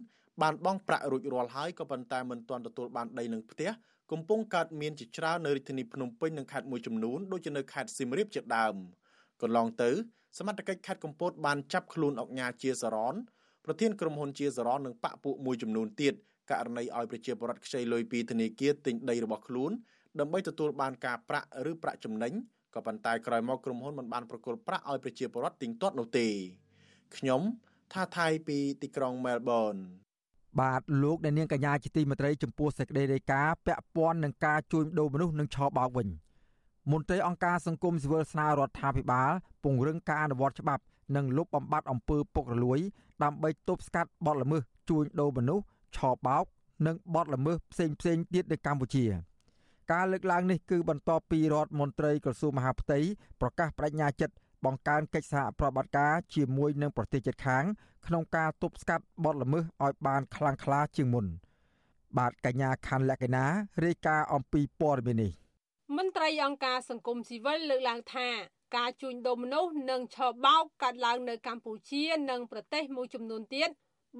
[0.43, 3.71] បានបង់ប្រាក់រួចរាល់ហើយក៏ប៉ុន្តែមិនទាន់ទទួលបានដីនឹងផ្ទះ
[4.13, 8.75] កំពុងកើតមានជាច្រើននៅរាជធានីភ្នំពេញនិងខេត្តមួយចំនួនដូចជានៅខេត្តសៀមរាបជាដើម
[9.43, 9.91] កន្លងទៅ
[10.39, 13.15] សមត្ថកិច្ចខេត្តកំពតបានចាប់ខ្លួនអុកញ៉ាជាសរន
[13.65, 16.15] ប្រធានក្រុមហ៊ុនជាសរននិងបកពួកមួយចំនួនទៀត
[16.51, 19.71] ករណីឲ្យប្រជាពលរដ្ឋខ្ចីលុយពីធនាគារទិញដីរបស់ខ្លួន
[20.21, 22.33] ដើម្បីទទួលបានការប្រាក់ឬប្រាក់ចំណេញ
[22.75, 26.27] ក៏ប៉ុន្តែក្រោយមកក្រុមហ៊ុនមិនបានប្រគល់ប្រាក់ឲ្យប្រជាពលរដ្ឋទៀងទាត់នោះទេ
[27.17, 27.43] ខ្ញុំ
[27.93, 29.77] ថាថៃពីទីក្រុងមែលប៊ន
[30.61, 36.09] បាទលោកអ្នកនាងកញ្ញាជាទីមេត្រីចំពោះសេចក្តីរាយការណ៍ពាក់ព័ន្ធនឹងការជួញដូរមនុស្សនិងឆបោកវិញ
[36.93, 39.31] មន្ត្រីអង្គការសង្គមស៊ីវិលស្នើរដ្ឋាភិបាល
[39.65, 40.83] ពង្រឹងការអនុវត្តច្បាប់
[41.17, 42.79] និងលុបបំបាត់អំពើពុករលួយ
[43.23, 45.65] ដើម្បីទប់ស្កាត់បទល្មើសជួញដូរមនុស្ស
[45.97, 46.45] ឆបោក
[46.87, 49.05] និងបទល្មើសផ្សេងផ្សេងទៀតនៅកម្ពុជា
[49.93, 52.99] ការលើកឡើងនេះគឺបន្ទាប់ពីរដ្ឋមន្ត្រីក្រសួងមហាផ្ទៃ
[53.41, 57.65] ប្រកាសបដិញ្ញាចិត្តបង្កើនកិច្ចសហប្រតិបត្តិការជាមួយនឹងប្រទេសជិតខាង
[58.07, 61.27] ក្នុងការទប់ស្កាត់បទល្មើសឲ្យបានខ្លាំងក្លាជាងមុន
[62.19, 63.45] បាទកញ្ញាខណ្ឌលក្ខិណា
[63.85, 65.33] រាយការណ៍អំពីព័ត៌មាននេះ
[65.97, 68.29] មន្ត្រីអង្គការសង្គមស៊ីវិលលើកឡើងថា
[68.77, 73.71] ការជួញដូរមនុស្សនិងឆបោកកាត់ឡើងនៅកម្ពុជានិងប្រទេសមួយចំនួនទៀត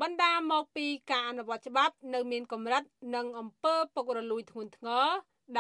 [0.01, 2.83] បណ្ដាមកពីការអនុវត្តច្បាប់នៅមានកម្រិត
[3.15, 5.07] និងអំពើពុករលួយធ្ងន់ធ្ងរ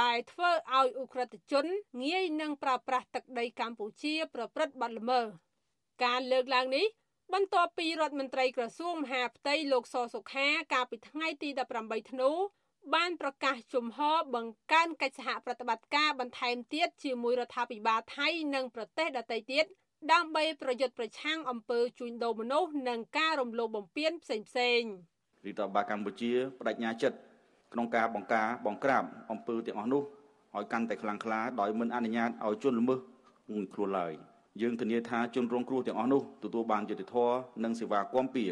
[0.00, 1.66] ដែលធ្វើឲ្យអ ுக ្រិតជន
[2.04, 5.24] ងាយនឹងប្រើប្រាស់ទឹកដីកម្ពុជា ប្រព្រឹត្តបទល្មើស
[6.04, 6.86] ការលើកឡើងនេះ
[7.34, 11.48] បន្ទាប់ពីរដ្ឋមន្ត្រីក្រសួងមហាផ្ទៃលោកសសុខាកាលពីថ្ងៃទី
[11.80, 12.30] 18ធ្នូ
[12.94, 19.64] បានប្រកាសជំហរបង្កើនកិច្ចសហប្រតិបត្តិការបន្ថែមទៀតជាមួយរដ្ឋាភិបាលថៃនិងប្រទេសដទៃទៀត
[20.12, 24.90] ដើម្បីប្រយុទ្ធប្រឆាំងអំពើជួញដូរមនុស្សនិងការរំលោភបំពានផ្សេងៗ
[25.46, 27.18] រដ្ឋាភិបាលកម្ពុជាបដិញ្ញាចិត្ត
[27.72, 30.02] ក្នុងការបង្ការបង្ក្រាបអំពើទាំងអស់នោះ
[30.56, 32.98] ឲ្យកាន់តែខ្លាំងក្លាដោយមិនអនុញ្ញាតឲ្យជនល្មើស
[33.52, 34.12] ងួនខ្លួនឡើយ
[34.60, 38.44] យើងធានាថាជនរងគ្រោះទាំងអស់នោះទទួលបានយុត្តិធម៌និងសេវាគាំពៀ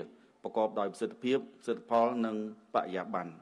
[0.43, 2.37] ប្រកបដោយប្រសិទ្ធភាពសិទ្ធិផលនិង
[2.75, 3.33] បរិយាបន្ន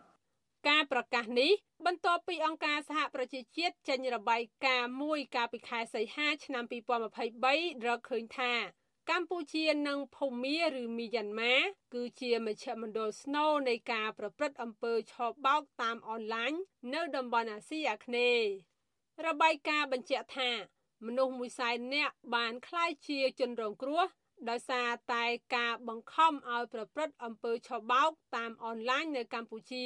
[0.69, 1.53] ការប្រកាសនេះ
[1.87, 6.65] បន្ទាប់ពីអង្គការសហប្រជាជាតិចេញរបាយការណ៍មួយកាលពីខែសីហាឆ្នាំ
[7.31, 8.53] 2023រកឃើញថា
[9.11, 11.57] កម្ពុជានិងភូមាឬមីយ៉ាន់ម៉ា
[11.95, 16.53] គឺជាមជ្ឈមណ្ឌលស្នូលនៃការប្រព្រឹត្តអំពើឆបោកតាមអនឡាញ
[16.95, 18.51] នៅតំបន់អាស៊ីអាគ្នេយ៍
[19.27, 20.51] របាយការណ៍បញ្ជាក់ថា
[21.07, 24.05] មនុស្សមួយសែននាក់បានក្លាយជាជនរងគ្រោះ
[24.51, 25.25] ដោយសារតែ
[25.57, 29.85] ការបង្ខំឲ្យប្រព្រឹត្តអំពើឆបោកតាមអនឡាញនៅកម្ពុជា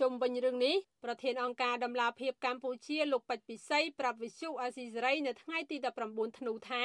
[0.00, 5.76] ជុំវិញរឿងនេះប្រធានអង្គការដំឡាភិបកម្ពុជាលោកពេជ្រពិសីប្រាប់វិសុអាស៊ីសេរីនៅថ្ងៃទី
[6.08, 6.84] 19ធ្នូថា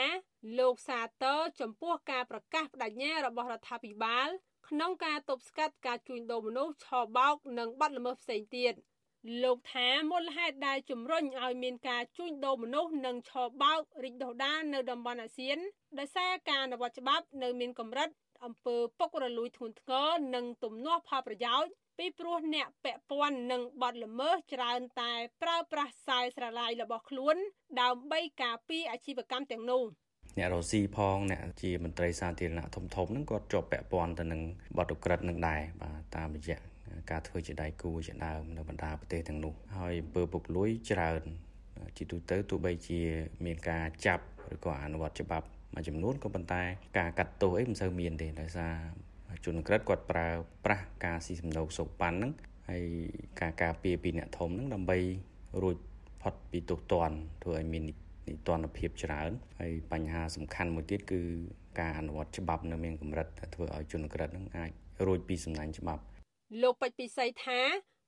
[0.59, 4.27] លោកសាទរចំពោះការប្រកាសបដិញ្ញារបស់រដ្ឋាភិបាល
[4.69, 8.73] ក្នុងការទប់ស្កាត់ការជួញដូរមនុស្សឆបោក និងបាត់ល្មើសផ្សេងទៀត
[9.43, 15.57] លោកថាមូលហេតុដែលជំរុញឲ្យមានការជួញដូរមនុស្សនិងឆបោករីកដុះដាលនៅតំបន់អាស៊ាន
[15.99, 18.09] ដោយសារការអនុវត្តច្បាប់នៅមានកម្រិត
[18.45, 27.35] អំពើពុករលួយធ្ងន់ធ្ងរនិងទំនាស់ផលប្រយោជន៍ពីព្រោះអ្នកពាក់ព័ន្ធនឹងបទល្មើសច្រើនតែប្រើប្រាស់ខ្សែស្រឡាយរបស់ខ្លួន
[27.81, 29.83] ដើម្បីការពារអាជីវកម្មទាំងនោះ
[30.37, 34.41] អ្នករ៉ូស៊ីផងអ្នកជាមន្ត្រីសាធារណៈធំធំហ្នឹងគាត់ជាប់ពាក់ព័ន្ធទៅនឹង
[34.77, 36.59] បទឧក្រិដ្ឋនឹងដែរបាទតាមរយៈ
[37.11, 41.21] ការធ្វើជាដៃគូជាដើមនៅបណ្ដាប្រទេសទាំងនោះហើយអំពើពុករលួយច្រើន
[41.97, 42.99] ជាទូទៅទោះបីជា
[43.45, 44.23] មានការចាប់
[44.55, 46.63] ឬក៏អនុវត្តច្បាប់មួយចំនួនក៏ប៉ុន្តែ
[46.97, 48.75] ការកាត់ទោសអីមិនសូវមានទេដោយសារ
[49.45, 50.27] ជនក្រិតគាត់ប្រើ
[50.65, 52.31] ប្រាស់ការស៊ីសំណូកសោកប៉ាន់ហ្នឹង
[52.69, 52.83] ហើយ
[53.41, 54.97] ការការពារពីអ្នកធំហ្នឹងដើម្បី
[55.61, 55.77] រួច
[56.21, 61.21] ផុតពីទោសទណ្ឌធ្វើឲ្យមាននីតិរដ្ឋភាពច្រើនហើយបញ្ហាសំខាន់មួយទៀតគឺ
[61.79, 64.71] ការអនុវត្តច្បាប់នៅមានកម្រិតធ្វើឲ្យជនក្រិតនឹងអាច
[65.05, 66.03] រួចពីសំណាញ់ច្បាប់
[66.61, 67.61] លោកពេជ្រពិសីថា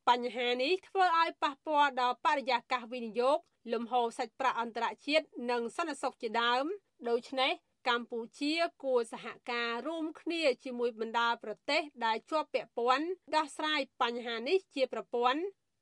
[0.09, 3.37] បញ្ហានេះធ្វើឲ្យប៉ះពាល់ដល់បរិយាកាសវិនិយោគ
[3.73, 6.65] លំហូរសាច់ប្រាក់អន្តរជាតិនិងសន្តិសុខជាដើម
[7.09, 7.51] ដូច្នេះ
[7.89, 15.41] កម្ពុជាគួរសហការរួមគ្នាជាមួយបណ្ដាប្រទេសដែលជាប់ពាក់ព័ន្ធដោះស្រាយបញ្ហានេះជាប្រព័ន្ធ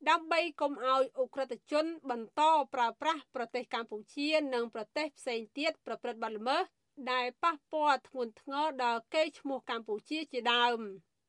[0.09, 2.41] ដើម្បីកុំឲ្យអ ுக ្រិតជន បន្ត
[2.73, 6.63] ប្រើប្រាស់ប្រទេសកម្ពុជា និងប្រទេសផ្សេងទៀតប្រព្រឹត្តបទល្មើស
[7.11, 10.79] ដែលប៉ះពាល់ធ្ងន់ធ្ងរដល់កេរ្តិ៍ឈ្មោះកម្ពុជាជាដើម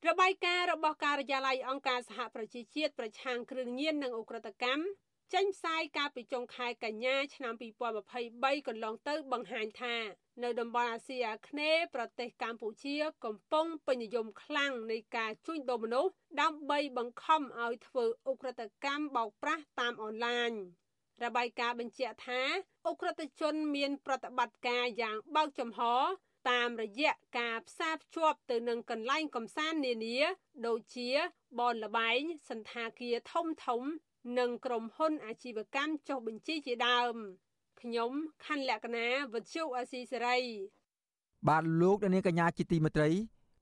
[0.10, 4.84] របាយការណ៍របស់ការិយាល័យអង្គការសហប្រជាជាតិប្រឆាំងគ្រឿងញៀននិងអ ுக ្រិតកម្ម
[5.34, 7.54] ចេញផ្សាយកាលពីចុងខែកញ្ញាឆ្នាំ
[8.10, 9.96] 2023កន្លងទៅបង្ហាញថា
[10.44, 20.52] នៅតំបន់អាស៊ីអាគ្នេយ៍ប្រទេសកម្ពុជា កំពុងពេញនិយមខ្លាំងនៃការជួញដូរមនុស្សដើម្បីបង្ខំឲ្យធ្វើអ ுக ្រិតកម្មបោកប្រាស់តាមអនឡាញ
[21.24, 22.42] របាយការណ៍បញ្ជាក់ថា
[22.88, 25.82] អ ுக ្រិតជនមានប្រតិបត្តិការយ៉ាងបើកចំហ
[26.51, 30.19] តាមរយៈការផ្សារភ្ជាប់ទៅនឹងកន្លែងកំសាន្តនានា
[30.67, 31.09] ដូចជា
[31.61, 33.83] បនលបែងសន្តាគារធំធំ
[34.39, 37.15] និងក្រុមហ៊ុនអាជីវកម្មចុះបញ្ជីជាដើម
[37.81, 38.13] ខ្ញុំ
[38.45, 40.39] ខណ្ឌលក្ខណាវុទ្ធុអាស៊ីសេរី
[41.49, 43.11] បាទលោកនាងកញ្ញាជាទីមេត្រី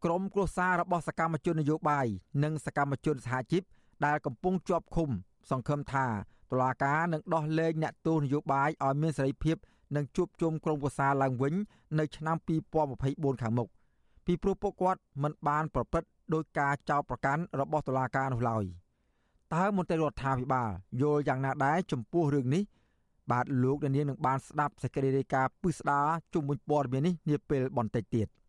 [0.05, 2.07] ក្រមគ្រួសាររបស់សកម្មជននយោបាយ
[2.45, 3.63] និងសកម្មជនសហជីព
[4.07, 5.09] ដែលកំពុងជាប់ឃុំ
[5.51, 6.07] សង្ឃឹមថា
[6.51, 9.57] តុលាការនឹងដោះលែងអ្នកទោសនយោបាយឲ្យមានសេរីភាព
[9.95, 11.55] និងជួបជុំក្រុមប្រឹក្សាឡើងវិញ
[11.99, 12.37] នៅឆ្នាំ
[12.89, 13.69] 2024ខាងមុខ
[14.27, 18.65] ពីព្រោះពួកគាត់មិនបានប្រព្រឹត្តដោយការចោទប្រកាន់របស់តុលាការនោះឡើយ
[19.55, 20.71] តើមន្ត្រីរដ្ឋាភិបាល
[21.01, 22.63] យល់យ៉ាងណាដែរចំពោះរឿងនេះ
[23.31, 28.29] បាទលោកនាងនឹងបានស្ដាប់សេចក្តីរាយការណ៍ពិស្ដារជុំវិញព័ត៌មាននេះនាពេលបន្តិចទៀត។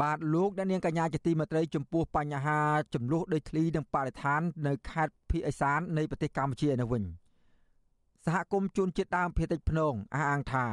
[0.00, 2.60] បាទលោកអ្នកនាងកញ្ញាជាទីមេត្រីចំពោះបញ្ហា
[2.94, 7.02] ចំនួនដីធ្លីនិងបរិស្ថាននៅខេត្តភីអេសាននៃប្រទេសកម្ពុជានៅវិញ
[8.24, 10.64] សហគមន៍ជនជាតិដើមភាគតិចភ្នងអះអាងថា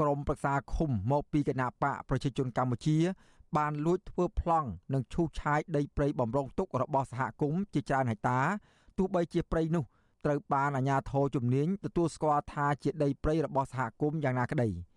[0.00, 2.98] ក្រមប្រឹក្សាឃុំមកពីគណៈបកប្រជាជនកម្ពុជា
[3.56, 8.40] បានលួចធ្វើប្លង់និងឈូសឆាយដីព្រៃបំរុងទុករបស់សហគមន៍ជាច្រើនហិកតា
[8.98, 9.84] ទោះបីជាព្រៃនោះ
[10.24, 14.68] ត្រូវបានអាជ្ញាធរជំនាញទទួលស្គាល់ថាជាដីព្រៃរបស់សហគមន៍យ៉ាងណាក្តី។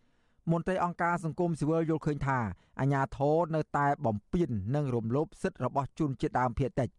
[0.51, 2.39] មន្ត្រីអង្គការសង្គមស៊ីវិលយល់ឃើញថា
[2.79, 6.89] អាញាធរនៅតែបំពេញនិងរំលោភសិទ្ធិរបស់ជនជាតិដើមភាគតិច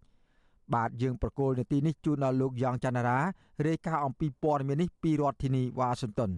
[0.75, 3.19] បាទយើងប្រកូលនាទីនេះជូនដល់លោកយ៉ងច័ន្ទរា
[3.67, 6.33] រាយការណ៍អំពីព័ត៌មាននេះពីរដ្ឋធានីវ៉ាស៊ីនតោន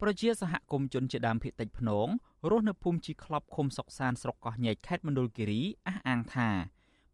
[0.00, 2.06] ប្រជាសហគមន៍ជនជាតិដើមភាគតិចភ្នង
[2.50, 6.48] រស់នៅភូមិជីក្លប់ឃុំសុកសានស្រុកកោះញែកខេត្តមណ្ឌលគិរីអះអាងថា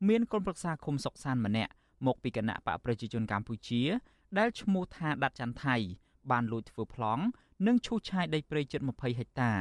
[0.09, 1.73] មានក្រុមប្រឹក្សាឃុំសុកសានម្នាក់
[2.07, 3.83] មកពីគណៈបកប្រជាជនកម្ពុជា
[4.39, 5.77] ដែលឈ្មោះថាដាត់ច័ន្ទថៃ
[6.33, 7.23] បានលួចធ្វើប្លង់
[7.67, 9.53] និងឈូសឆាយដីព្រៃជិត20ហិកតា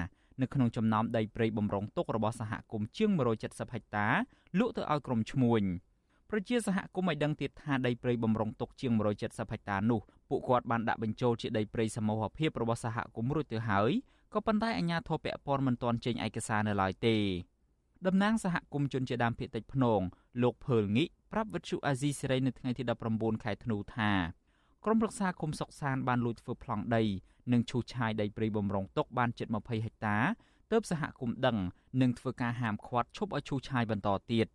[0.42, 3.12] នៅក្នុងចំណោមដីព្រៃបំរុងទុករបស់សហគមន៍ជាង
[3.44, 4.08] 170ហិកតា
[4.60, 5.64] លក់ទៅឲ្យក្រុមឈ្មួញ
[6.30, 8.92] ប្រជាសហគមន៍ឲ្យដឹងទៀតថាដីព្រៃបំរុងទុកជាង
[9.24, 13.92] 170ហិកតានោះពួកគាត់បានដាក់បញ្ចូលជាដីព្រៃសមូហភាពរបស់សហគមន៍រួចទៅហើយ
[14.34, 17.18] ក៏ប៉ុន្តែអាជ្ញាធរពាក់ព័ន្ធមិនទាន់ចេញឯកសារនៅឡើយទេ
[18.08, 20.02] តំណាងសហគមន៍ជនជាដើមភាគតិចភ្នង
[20.44, 24.12] លោកភើលងីប្រាប់វិទ្យុអាស៊ីសេរីនៅថ្ងៃទី19ខែធ្នូថា
[24.86, 27.04] ក្រុមប្រឹក្សាគុំសុកសានបានលួចធ្វើប្លង់ដី
[27.52, 30.18] និងឈូសឆាយដីព្រៃបំរុងទុកបានជិត20ហិកតា
[30.72, 31.58] ទើបសហគមន៍ដឹង
[32.02, 34.48] និងធ្វើការហាមឃាត់ឈប់ឲ្យឈូសឆាយបន្តទៀត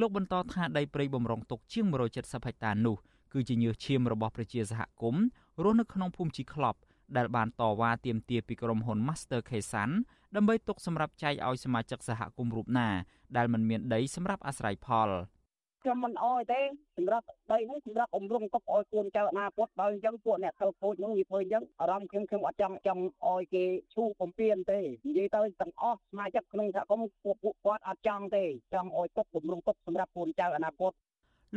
[0.00, 2.96] លោកបន្តថាដីព្រៃបំរុងទុកជាង170ហិកតានោះ
[3.32, 5.24] គឺជាញើសឈាមរបស់ប្រជាសហគមន៍
[5.62, 6.78] រស់នៅក្នុងភូមិជីក្លប់
[7.16, 9.90] ដែលបានតវ៉ាទាមទារពីក្រុមហ៊ុន Master Ksan
[10.36, 12.88] ដើម្បីទុកសម្រាប់ចែកឲ្យសមាជិកសហគមន៍រូបណា
[13.36, 15.10] ដែលមិនមានដីសម្រាប់អាស្រ័យផល។
[15.84, 16.60] ខ្ញុំមិនអោយទេ
[16.96, 28.44] សម្រាប់ដីនេះសម្រាប់អមរងទុកអោយកូនចៅអនាគតបើអញ្ចឹងពួកអ្នកធ្វើខូចនោះវាធ្វើអញ្ចឹងអារម្មណ៍ខ្ញុំខ្ញុំអត់ចង់ចង់អោយគេឈូបំពេញទេនិយាយទៅទាំងអស់សមាជិកក្នុងសហគមន៍ពួកពួកគាត់អត់ចង់ទេ
[28.74, 30.92] ចង់អោយទុកបំរុងទុកសម្រាប់កូនចៅអនាគត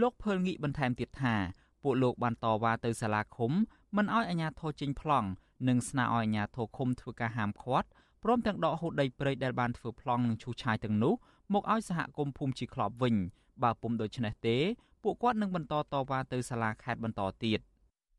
[0.01, 1.35] លោកភើលងាកបន្ថែមទៀតថា
[1.83, 3.51] ពួកលោកបានតវ៉ាទៅសាលាឃុំ
[3.97, 5.27] មិនអោយអាជ្ញាធរចេញប្លង់
[5.67, 7.87] និងស្នើឲ្យអាជ្ញាធរឃុំធ្វើការហាមឃាត់
[8.23, 11.13] ព្រមទាំងដកហូតដីព្រៃដែលបានធ្វើប្លង់និងឈូសឆាយទាំងនោះ
[11.53, 13.15] មកឲ្យសហគមន៍ភូមិជីក្លប់វិញ
[13.63, 14.57] បើពុំដូច្នេះទេ
[15.03, 17.61] ពួកគាត់នឹងបន្តតវ៉ាទៅសាលាខេត្តបន្តទៀត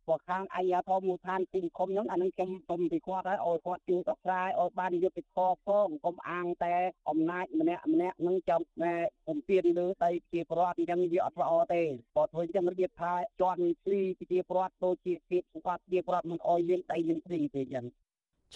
[0.08, 6.74] ពួកខាងអាយាធមមូលដ្ឋានទីនិគមហ្នឹងអានឹងខ្ញុំសុំពីគាត់ហើយឲ្យគាត់ជួយដោះស្រាយឲ្យបានយុត្តិធម៌ផងកុំអាងតែ
[7.08, 8.94] អំណាចម្នាក់ម្នាក់នឹងចាំតែ
[9.28, 11.82] បំពេញលើតែជាប្រវត្តិអញ្ចឹងវាអត់ល្អទេ
[12.16, 17.84] បើធ្វើអញ្ចឹងរបៀបថាជន់ស្លីជាប្រវត្តិដូចជាភាពសុខភាពជាប្រវត្តិមិនអោយមានដៃមានស្លីទេអញ្ចឹង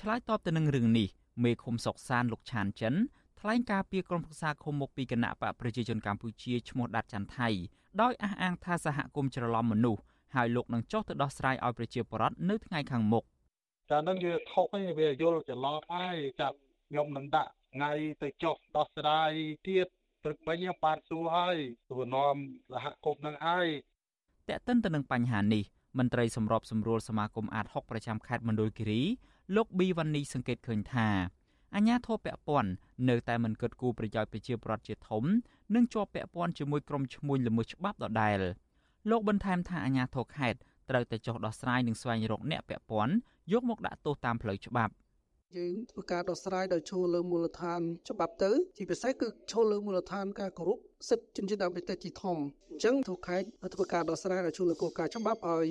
[0.00, 1.08] ឆ្លើយតបទៅនឹងរឿងនេះ
[1.44, 2.94] មេឃុំសុកសានលោកឆានចិន
[3.44, 7.48] ថ្លែងការពីក្រុមប្រឹក្សាឃុំមកពីគណៈបកប្រជាជនកម្ពុជាឈ្មោះដាត់ច័ន្ទថៃ
[8.02, 10.02] ដោយអះអាងថាសហគមន៍ច្រឡំមនុស្ស
[10.34, 13.24] ហើយលោកនឹងចុះទៅដោះស្រាយឲ្យប្រជាពលរដ្ឋនៅថ្ងៃខាងមុខ
[13.90, 16.56] ចានឹងវាថុកឯងវាយល់ច្រឡំហើយចាប់
[16.88, 19.32] ខ្ញុំនឹងដាក់ថ្ងៃទៅចុះដោះស្រាយ
[19.66, 19.86] ទៀត
[20.22, 21.56] ព្រឹកមិញបានសួរហើយ
[21.88, 22.36] សួរនាំ
[22.72, 23.66] សហគមន៍នឹងហើយ
[24.48, 25.64] តេតិនទៅនឹងបញ្ហានេះ
[25.98, 29.02] មន្ត្រីសម្របសម្រួលសមាគមអាត6ប្រចាំខេត្តមណ្ឌលគិរី
[29.56, 31.08] លោកប៊ីវ៉ានីសង្កេតឃើញថា
[31.76, 32.70] អាញាធរពពាន់
[33.08, 35.24] នៅតែមិនគិតគូរប្រយោជន៍ប្រជាពលរដ្ឋជាធំ
[35.74, 38.38] និងជាប់ពាក់ព័ន្ធជាមួយក្រុមឈ្មួញល្មើសច្បាប់ដដែល
[39.10, 40.58] លោកបន្ថែមថាអាញាធរខេត្ត
[40.90, 43.14] ត្រូវតែចុះដោះស្រាយនិងស្វែងរកអ្នកពាក់ព័ន្ធ
[43.52, 44.92] យកមកដាក់ទោសតាមផ្លូវច្បាប់
[45.56, 52.36] យើងធ្វើការដោះស្រាយដោយឈលលើមូលដ្ឋានច្បាប់ទៅជាពិសេសគឺឈលលើមូលដ្ឋានការគោរពសិទ្ធិជនជាតិដើមភាគតិចជាធំ
[52.70, 55.68] អញ្ចឹងទូខេត្តធ្វើការដោះស្រាយដោយឈលលើគោលការណ៍ច្បាប់ឲ្យ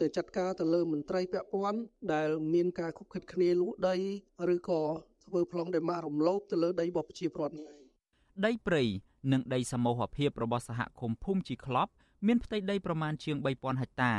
[0.00, 1.80] ទៅចាត់ការទៅលើមន្ត្រីពាក់ព័ន្ធ
[2.14, 3.96] ដែលមានការខុបខិតគ្នាលួចដី
[4.54, 4.82] ឬក៏
[5.28, 7.56] ធ្វើប្លង់ដែលមករំលោភទៅលើដីរបស់ប្រជាពលរដ្ឋ
[8.46, 8.82] ដីព្រៃ
[9.32, 11.92] និងដីសមូហភាពរបស់សហគមន៍ភូមិជីក្លប់
[12.26, 14.12] មានផ្ទៃដីប្រមាណជាង3000ហិកតា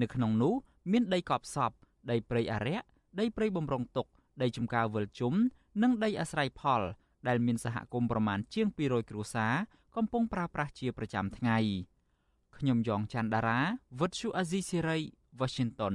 [0.00, 0.54] នៅក្នុងនោះ
[0.92, 1.72] មានដីកប់សព
[2.10, 2.86] ដីព្រៃអារក្ស
[3.20, 4.06] ដីព្រៃបំរុងទុក
[4.42, 5.34] ដីចំការវិលជុំ
[5.82, 6.82] និងដីអាស្រ័យផល
[7.28, 9.54] ដែលមានសហគមន៍ប្រមាណជាង200គ្រួសារ
[9.96, 11.58] កំពុងប្រើប្រាស់ជាប្រចាំថ្ងៃ
[12.56, 13.60] ខ្ញុំយ៉ងច័ន្ទដារា
[14.00, 14.98] វិទ្យុអាស៊ីសេរី
[15.40, 15.94] Washington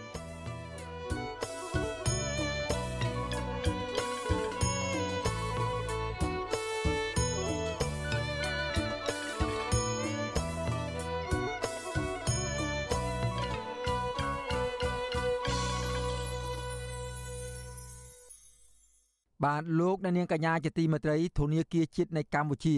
[19.45, 22.75] បាទលោកអ្នកនាងកញ្ញាជាទីមេត្រីធនាគារជាតិនៃកម្ពុជា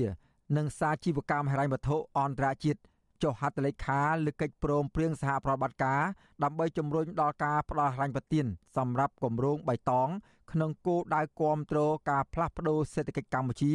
[0.58, 2.80] និងសាជីវកម្មហិរញ្ញវត្ថុអន្តរជាតិ
[3.23, 6.02] ចុះហត្ថលេខាលើកិច្ចព្រមព្រៀងសហប្រតិបត្តិការ
[6.43, 8.45] ដើម្បីជំរុញដល់ការផ្ដល់ហិរញ្ញប្បទាន
[8.78, 10.10] សម្រាប់គម្រោងបៃតង
[10.52, 13.71] ក្នុងគោលដៅគាំទ្រការផ្លាស់ប្តូរសេដ្ឋកិច្ចកម្ពុជា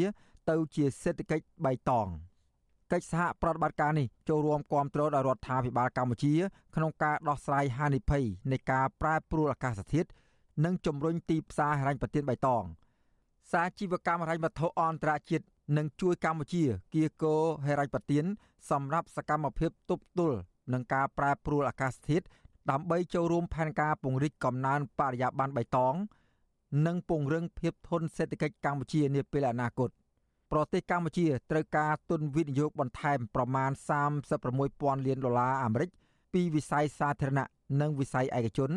[0.50, 2.08] ទៅជាសេដ្ឋកិច្ចបៃតង
[2.92, 6.34] កិច្ចសហប្រតិបត្តិការនេះចូលរួមគាំទ្រដល់រដ្ឋាភិបាលកម្ពុជា
[6.76, 10.08] ក្នុងការដោះស្រាយហានិភ័យនៃការប្រែប្រួលអាកាសធាតុ
[10.64, 12.64] និងជំរុញទីផ្សារហិរញ្ញប្បទានបៃតង
[13.52, 15.44] សាជីវកម្មហិរញ្ញវត្ថុអន្តរជាតិ
[15.76, 17.34] នឹងជួយកម្ពុជាគៀកោ
[17.66, 18.24] ហិរញ្ញប្បទាន
[18.70, 20.38] សម្រាប់សកម្មភាពទប់ទល់
[20.72, 22.24] នឹងការប្រែប្រួលអាកាសធាតុ
[22.70, 25.94] ដើម្បីចូលរួមផែនការពង្រីកកំណើនបរិយាបន្នបៃតង
[26.86, 29.90] និងពង្រឹងភាពធន់សេដ្ឋកិច្ចកម្ពុជានាពេលអនាគត
[30.52, 33.70] ប្រទេសកម្ពុជាត្រូវការទុនវិនិយោគបន្ថែមប្រមាណ
[34.38, 35.90] 36,000លានដុល្លារអាមេរិក
[36.32, 37.46] ពីវិស័យសាធារណៈ
[37.80, 38.70] និងវិស័យឯកជន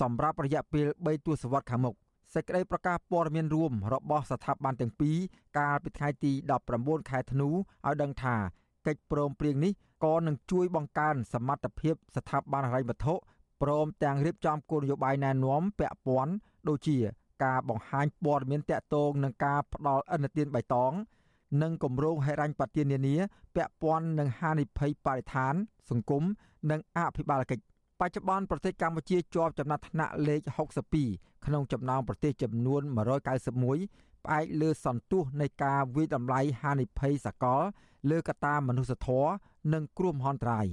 [0.00, 1.94] សម្រាប់រយៈពេល3ទសវត្សរ៍ខាងមុខ
[2.34, 5.16] សេចក្តីប្រកាសព័ត៌មានរួមរបស់ស្ថាប័នទាំងពីរ
[5.58, 6.32] កាលពីថ្ងៃទី
[6.72, 8.36] 19ខែធ្នូឲ្យដឹងថា
[8.86, 9.72] កិច្ចព្រមព្រៀងនេះ
[10.04, 13.14] ក៏នឹងជួយបង្កើនសមត្ថភាពស្ថាប័នហិរញ្ញវត្ថុ
[13.62, 16.32] ព្រមទាំងរៀបចំគោលនយោបាយណែនាំពាក់ព័ន្ធ
[16.68, 16.98] ដូចជា
[17.44, 20.92] ការបង្ហាញព័ត៌មានតាក់ទងនឹងការផ្ដល់ឥណទានបៃតង
[21.62, 23.16] និងគម្រោងហិរញ្ញប្បទាននានា
[23.56, 25.54] ពាក់ព័ន្ធនឹងហានិភ័យបរិស្ថាន
[25.90, 26.22] សង្គម
[26.70, 27.64] និងអភិបាលកិច្ច
[28.02, 30.40] បច្ចុប្បន្នប្រទេសកម្ពុជាជាប់ចំណាត់ថ្នាក់លេខ
[30.94, 32.82] 62ក្នុងចំណោមប្រទេសចំនួន
[33.52, 37.62] 191ផ្អែកលើសន្ទុះនៃការវិតម្លៃហានិភ័យសកល
[38.10, 39.30] លើកត្តាមនុស្សធម៌
[39.72, 40.66] និងគ្រោះមហន្តរាយ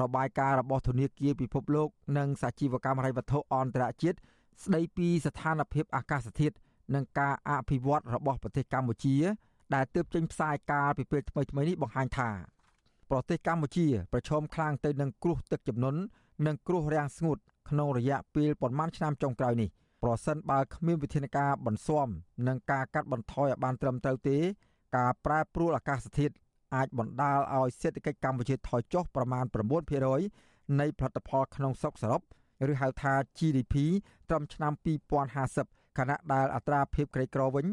[0.00, 4.18] របាយការណ៍របស់ធនាគារពិភពលោកនិងសហជីវកម្មហិរញ្ញវត្ថុអន្តរជាតិ
[4.64, 6.54] ស្ដីពីស្ថានភាពអាកាសធាតុ
[6.94, 9.16] និងការអភិវឌ្ឍរបស់ប្រទេសកម្ពុជា
[9.74, 12.30] ដែលទើបចេញផ្សាយកាលពីពេលថ្មីៗនេះបង្ហាញថា
[13.10, 16.00] ប្រទេសកម្ពុជាប្រឈមខ្លាំងទៅនឹងគ្រោះទឹកជំនន់
[16.46, 19.68] និងគ្រោះរាំងស្ងួតក្នុងរយៈពេលប្រមាណឆ្នាំចុងក្រោយនេះ
[20.02, 22.08] ប្រសិនបើគ្មានវិធានការបន្ស៊ាំ
[22.48, 24.38] និងការកាត់បន្ថយឲ្យបានត្រឹមត្រូវទេ
[24.96, 26.34] ការប្រែប្រួលអាកាសធាតុ
[26.74, 29.44] អាចបណ្ដាលឲ្យសេដ្ឋកិច្ចកម្ពុជាថយចុះប្រមាណ
[30.12, 32.22] 9%នៃផលិតផលក្នុងស្រុកសរុប
[32.70, 33.74] ឬហៅថា GDP
[34.28, 34.72] ត្រឹមឆ្នាំ
[35.36, 37.66] 2050ខណៈដែលអត្រាភាពក្រីក្រវិញ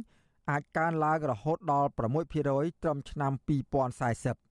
[0.49, 3.31] អាចកើនឡើងរហូតដល់6%ត្រឹមឆ្នាំ
[3.67, 4.46] 2040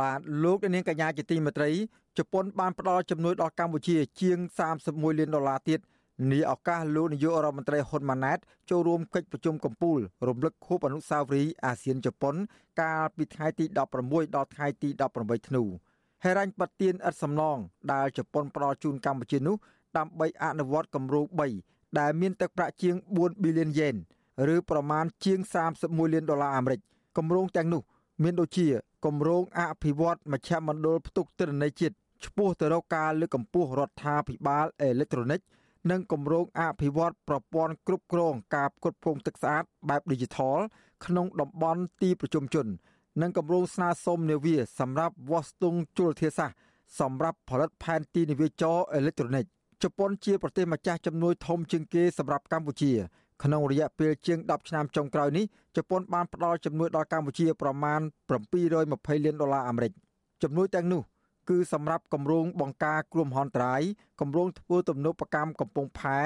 [0.00, 1.70] បាទលោកនាងកញ្ញាជាទីមេត្រី
[2.18, 4.38] ជប៉ុនបានផ្ដល់ជំនួយដល់កម្ពុជាជាង
[4.78, 5.80] 31លានដុល្លារទៀត
[6.32, 8.38] នេះឱកាសលោកនាយករដ្ឋមន្ត្រីហ៊ុនម៉ាណែត
[8.70, 12.34] ចូលរួមកិច្ចប្រជុំកំពូលរំលឹកខួបអនុស្សាវរីយ៍អាស៊ានជប៉ុន
[12.80, 13.64] កាលពីថ្ងៃទី
[14.00, 15.62] 16ដល់ថ្ងៃទី18ធ្នូ
[16.24, 17.58] ហេរ៉ាញ់ប៉ាទៀនឥតសំណង
[17.92, 19.56] ដែលជប៉ុនផ្ដល់ជូនកម្ពុជានោះ
[19.96, 21.26] ដើម្បីអនុវត្តគម្រោង
[21.62, 23.94] 3ដែលមានទឹកប្រាក់ជាង4ប៊ីលានយ៉េន
[24.54, 25.38] ឬប្រមាណជាង
[25.76, 26.80] 31លានដុល្លារអាមេរិក
[27.16, 27.82] គម្រោងទាំងនោះ
[28.22, 28.66] មានដូចជា
[29.04, 35.40] គម្រោងអភិវឌ្ឍមជ្ឈមណ្ឌលផ្ទុកទិន្នន័យជាតិឆ្ពោះទៅរកការលើកកម្ពស់រដ្ឋាភិបាលអេឡិចត្រូនិក
[35.90, 40.58] និងគម្រោងអភិវឌ្ឍប្រព័ន្ធគ្រប់គ្រងការផ្គត់ផ្គង់ទឹកស្អាតបែប Digital
[41.04, 42.66] ក្នុងតំបន់ទីប្រជុំជន
[43.20, 46.56] និងគម្រោងស្នើសុំនាវាសម្រាប់វាស់ស្ទង់ជលធាសាស្ត្រ
[47.00, 49.44] សម្រាប់ផលិតផែនទីនាវាចរអេឡិចត្រូនិក
[49.82, 52.92] ជប៉ុនជាប្រទេសម្ចាស់ជំនួយធំជាងគេសម្រាប់កម្ពុជា
[53.42, 55.44] ក្នុងរយៈពេលជាង10ឆ្នាំចុងក្រោយនេះ
[55.76, 58.00] ជប៉ុនបានផ្ដល់ជំនួយដល់កម្ពុជាប្រមាណ
[58.58, 59.92] 720លានដុល្លារអាមេរិក
[60.42, 61.02] ជំនួយទាំងនោះ
[61.50, 63.82] គឺសម្រាប់គម្រោងបង្ការគ្រោះមហន្តរាយ
[64.20, 66.18] គម្រោងធ្វើទំនើបកម្មកំពង់ផែ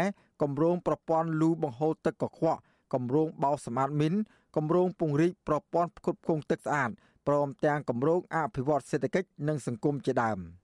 [0.42, 2.61] គម្រោងប្រព័ន្ធលូបង្ហូរទឹកកខ្វក់
[2.94, 4.14] គម្រោងបោសមាតមីន
[4.57, 6.90] គម្រោងពង្រីកប្រព័ន្ធផ្គត់ផ្គង់ទឹកស្អាត
[7.27, 10.40] ព្រមទាំងគម្រោងអភិវឌ្ឍសេដ្ឋកិច្ចនិងសង្គមជាដើម។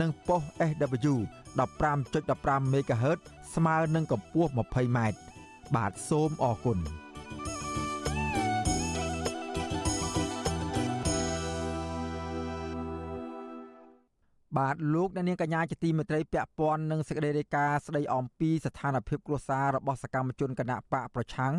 [0.00, 1.14] និងប៉ុស SW
[2.00, 3.18] 15.15 MHz
[3.54, 4.98] ស្មើនឹងកម្ពស់ 20m
[5.74, 6.78] បាទសូមអរគុណ
[14.58, 21.54] បាទលោកអ្នកនាងកញ្ញាជាទីមេត្រីពាក់ព័ន្ធនឹងសេចក្តីរាយការណ៍ស្តីអំពីស្ថានភាពគ្រួសាររបស់សកម្មជនគណៈបកប្រឆាំង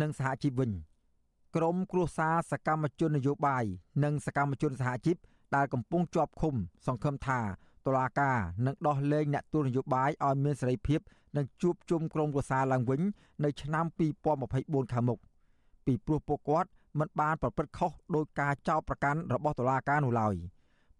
[0.00, 0.70] និងសហជីពវិញ
[1.56, 3.64] ក្រមគ្រួសារសកម្មជននយោបាយ
[4.04, 5.16] និងសកម្មជនសហជីព
[5.54, 6.54] ដែលកំពុងជាប់ឃុំ
[6.86, 7.40] សង្ឃឹមថា
[7.86, 11.00] តុលាការនឹងដោះលែងអ្នកទោសនយោបាយឲ្យមានសេរីភាព
[11.36, 13.00] នឹងជួបជុំក្រុមប្រឹក្សាឡើងវិញ
[13.44, 13.84] នៅឆ្នាំ
[14.38, 15.18] 2024ខាងមុខ
[15.86, 20.34] ពីព្រោះពួកគាត់មិនបានប្រព្រឹត្តខុសដោយការចោទប្រកាន់របស់តុលាការនោះឡើយ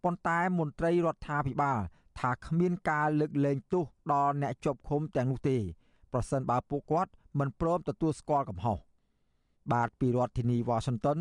[0.05, 1.79] ប៉ុន្តែមន្ត្រីរដ្ឋាភិបាល
[2.19, 5.57] ថាគ្មានការលើកលែងទោសដល់អ្នកជាប់ឃុំទាំងនោះទេ
[6.13, 8.79] ប្រសិនបើពួកគាត់មិនព្រមទទួលស្គាល់កំហុស
[9.73, 11.19] បាទពីរដ្ឋធានីវ៉ាស៊ីនតោន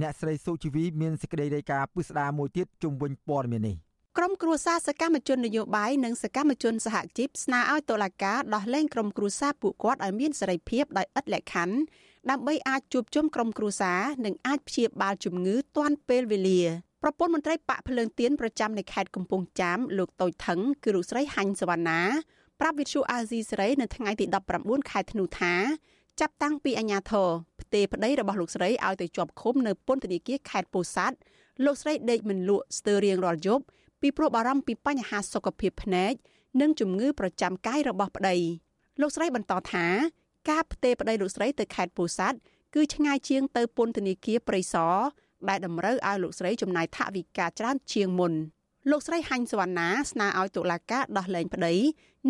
[0.00, 3.76] អ្នកស្រីសុជីវីមានសេចក្តីរាយការណ៍ពិស្ដារមួយទៀតជុំវិញព័ត៌មាននេះ
[4.20, 11.76] ក្រុមគ្រួសារសកម្មជននយោបាយនិងសកម្មជនសហជីពស្នើឲ្យតុលាការដោះលែងក្រុមគ្រួសារពួកគាត់ឲ្យមានសេរីភាពដោយឥតលក្ខខណ្ឌ
[12.30, 16.60] ដើម្បីអាចជួបជុំក្រុមគ្រួសារនិងអាចព្យាបាលជំងឺទាន់ពេលវេលា
[17.02, 22.00] ប្រពន្ធមន្ត្រីបាក់ភ្លើងទៀនប្រចាំនៅខេត្តកំពង់ចាមលោកតូចថងគឺលោកស្រីហាញ់សវណ្ណា
[22.60, 24.26] ប្រាប់វិទ្យុអាស៊ីសេរីនៅថ្ងៃទី
[24.58, 25.54] 19ខែធ្នូថា
[26.20, 27.28] ចាប់តាំងពីអាញាធរ
[27.60, 31.16] ផ្ទេប្តីរបស់លោកស្រីឲ្យទៅជាប់ឃុំនៅពន្ធនាគារខេត្តពោធិ៍សាត់
[31.64, 33.64] លោកស្រីដេកមិនលក់ស្ទើររៀងរាល់យប់
[34.00, 36.12] ពីព្រោះបារម្ភពីបញ្ហាសុខភាពភ្នែក
[36.60, 38.36] និងជំងឺប្រចាំកាយរបស់ប្តី
[39.00, 39.86] លោកស្រីបន្តថា
[40.50, 42.38] ការផ្ទេប្តីលោកស្រីទៅខេត្តពោធិ៍សាត់
[42.74, 44.96] គឺឆ្ងាយជាងទៅពន្ធនាគារព្រៃសរ
[45.48, 48.32] ដែលតម្រូវឲ្យលោកស្រីចំណាយថវិកាច្រើនជាងមុន
[48.90, 51.74] លោកស្រីហាញ់សវណ្ណាស្នើឲ្យតុលាការដោះលែងប្តី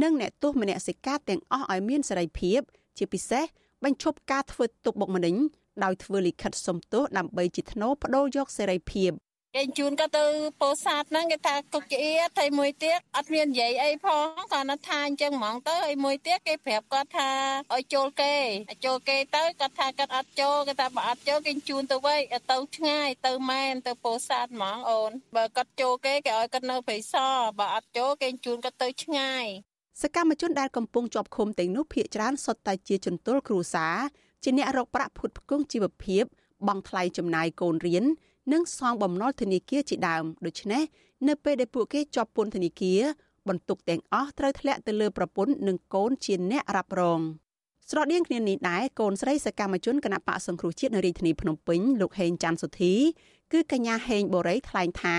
[0.02, 2.60] និងអ្នកទោសមនសិការទាំងអស់ឲ្យមានសេរីភាព
[2.98, 3.44] ជាពិសេស
[3.84, 5.36] បញ្ឈប់ការធ្វើទុកបុកម្នេញ
[5.84, 9.10] ដោយធ្វើលិខិតសុំទោសដើម្បីជាថ្នូរបដូរយកសេរីភាព
[9.56, 10.24] គេជូនក៏ទៅ
[10.60, 11.98] ពោសាទហ្នឹងគេថាគុកជា
[12.36, 17.30] ហើយមួយទៀតអត់មាននិយាយអីផងគាត់ថាអញ្ចឹងហ្មងទៅហើយមួយទៀតគេប្រាប់គាត់ថា
[17.74, 18.34] ឲ្យចូលគេ
[18.86, 22.20] ចូលគេទៅគាត់ថាគាត់អត់ចូលគេថាបើអត់ចូលគេជូនទៅវិញ
[22.50, 29.44] ទៅឆ្ងាយទៅម៉ែនទៅពោសាទហ្មងអូនបើគាត់ចូលគេគេឲ្យគាត់នៅព្រៃសរបើអត់ចូលគេជូនគាត់ទៅឆ្ងាយ
[30.02, 33.96] សកម្មជនដែលកំពុងជាប់ឃុំទាំងនោះភ ieck ច្រើនសុទ្ធតែជាជនទោសគ្រួសារ
[34.44, 36.24] ជាអ្នករកប្រាក់ផ្គត់ផ្គង់ជីវភាព
[36.66, 38.04] បង់ថ្លៃចំណាយកូនរៀន
[38.52, 40.82] និងសងបំណុលធនាគារជាដើមដូច្នេះ
[41.28, 43.00] នៅពេលដែលពួកគេជាប់ពន្ធនាគារ
[43.48, 47.20] បន្ទុកទាំងអស់ត្រូវធ្លាក់ទៅលើប្រពន្ធនិងកូនជាអ្នករ៉ាប់រង
[47.90, 52.94] ស្រដៀងគ្នានេះដែរកូនស្រីសកម្មជនគណៈបកសង្គ្រោះជាតិនៅរាជធានីភ្នំពេញលោកហេងច័ន្ទសុធី
[53.52, 55.16] គឺកញ្ញាហេងបូរីថ្លែងថា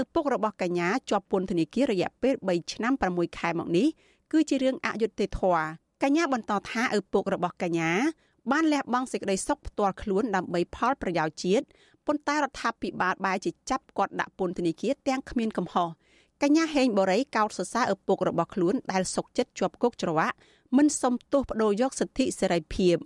[0.00, 3.88] ឪពុករបស់កញ្ញាជាប់ពន្ធនាគាររយៈពេល3ឆ្នាំ6ខែមកនេះ
[4.32, 5.64] គឺជារឿងអយុត្តិធម៌
[6.02, 7.90] កញ្ញាបន្តថាឪពុករបស់កញ្ញា
[8.52, 11.64] បានលះបង់សេចក្តីសុខផ្ទាល់ខ្លួនដើម្បីផលប្រយោជន៍ជាតិ
[12.06, 15.88] ប៉ុន្តែរដ្ឋាភិបាលបែរជាចាប់គាត់ដាក់ពន្ធនាគារទាំងគ្មានកំហុស
[16.42, 20.36] កញ្ញាហេងបូរីកោតសរសើរឪពុករបស់ខ្លួនដែលសុកចិត្តជាប់គុកច្រវាក់
[20.76, 22.96] មិនសមទោសបដូរយកសិទ្ធិសេរីភាព។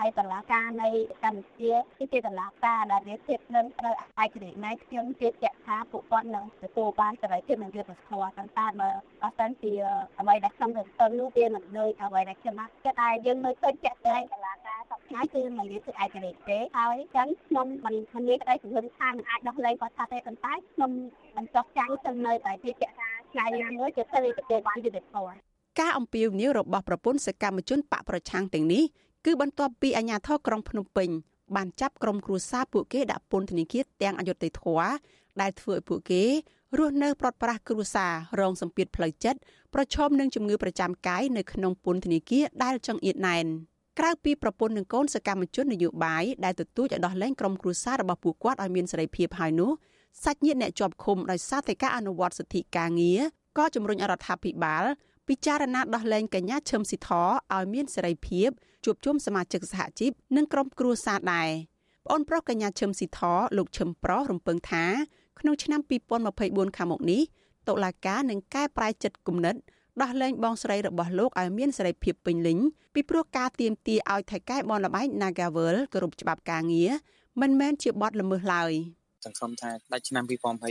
[0.00, 0.88] ហើយតឡាការនៃ
[1.24, 8.90] កម្ពុជាគឺជាតឡាការដែលមានភាពនឹងត្រូវឯករាជ្យណែខ្ញុំជឿជាក់ថាពួកគាត់នឹងទទួលបានសេរីភាពនិងយុត្តិធម៌ប៉ុន្តែបើ
[9.22, 9.72] អត់សិនជា
[10.20, 20.90] អ្វីដែលខ្ញុំទៅទៅនោះវាមិនដូចអ្វីដែលខ្ញុំបានគិតតែយើងនៅឃើញជាក់ស្ដែងតឡាការសពថ្ងៃគឺមិនមានភាពឯករាជ្យទេហើយចឹងខ្ញុំមិនមិនមានក្តីសង្ឃឹមថានឹងអាចដោះលែងគាត់ថាទេប៉ុន្តែខ្ញុំ
[21.36, 25.34] បញ្ចុះចាំងទៅនៅតែជាជាក់ថាថ្ងៃណាមួយจะទៅទទួលបានយុត្តិធម៌
[25.80, 28.84] ការអំពាវនាវរបស់ប្រពន្ធសកម្មជនបកប្រឆាំងទាំងនេះ
[29.24, 31.10] គឺបន្ទាប់ពីអាជ្ញាធរក្រុងភ្នំពេញ
[31.56, 34.90] បានចាប់ក្រុមគ្រួសារពួកគេដាក់ពន្ធនាគារទាំងអយុត្តិធម៌
[35.40, 36.24] ដែលធ្វើឲ្យពួកគេ
[36.78, 39.38] រស់នៅប្រត់ប្រាស់គ្រួសាររងសម្ពាធផ្លូវចិត្ត
[39.74, 43.46] ប្រឈមនឹងជំងឺប្រចាំកាយនៅក្នុងពន្ធនាគារដែលចង្អៀតណែន
[43.98, 49.70] ក្រៅពីប្រពន្ធនិងកូនសកម្មជននយោបាយដែលទទូចឲ្យដោះលែងក្រុមគ្រួសាររបស់ពួកគាត់ឲ្យមានសេរីភាពហើយនោះ
[50.24, 53.20] សាច់ញាតិអ្នកជាប់ឃុំដោយសារតែការអនុវត្តសិទ្ធិការងារ
[53.58, 54.84] ក៏ជំរុញរដ្ឋាភិបាល
[55.28, 58.48] ពិចារណាដោះលែងកញ្ញាឈឹមស៊ីធឲ្យមានសេរីភាព
[58.84, 61.50] ជួបជុំសមាជិកសហជីពនិងក្រុមគ្រួសារដែរ
[62.04, 63.20] ប្អូនប្រុសកញ្ញាឈឹមស៊ីធ
[63.56, 64.84] លោកឈឹមប្រុសរំពឹងថា
[65.40, 65.80] ក្នុងឆ្នាំ
[66.28, 67.22] 2024ខាងមុខនេះ
[67.68, 69.56] តុលាការនឹងកែប្រែចិត្តគំនិត
[70.02, 72.58] ដោះលែងបងស្រីរបស់លោកឲ្យមានសេរីភាពពេញលេញ
[72.94, 76.90] ពីព្រោះការទៀមទាឲ្យថៃកែបនលបែង Nagavel គោរពច្បាប់ការងារ
[77.40, 78.72] មិនមែនជាបទល្មើសឡើយ។
[79.24, 80.24] សង្ឃឹមថាដាច់ឆ្នាំ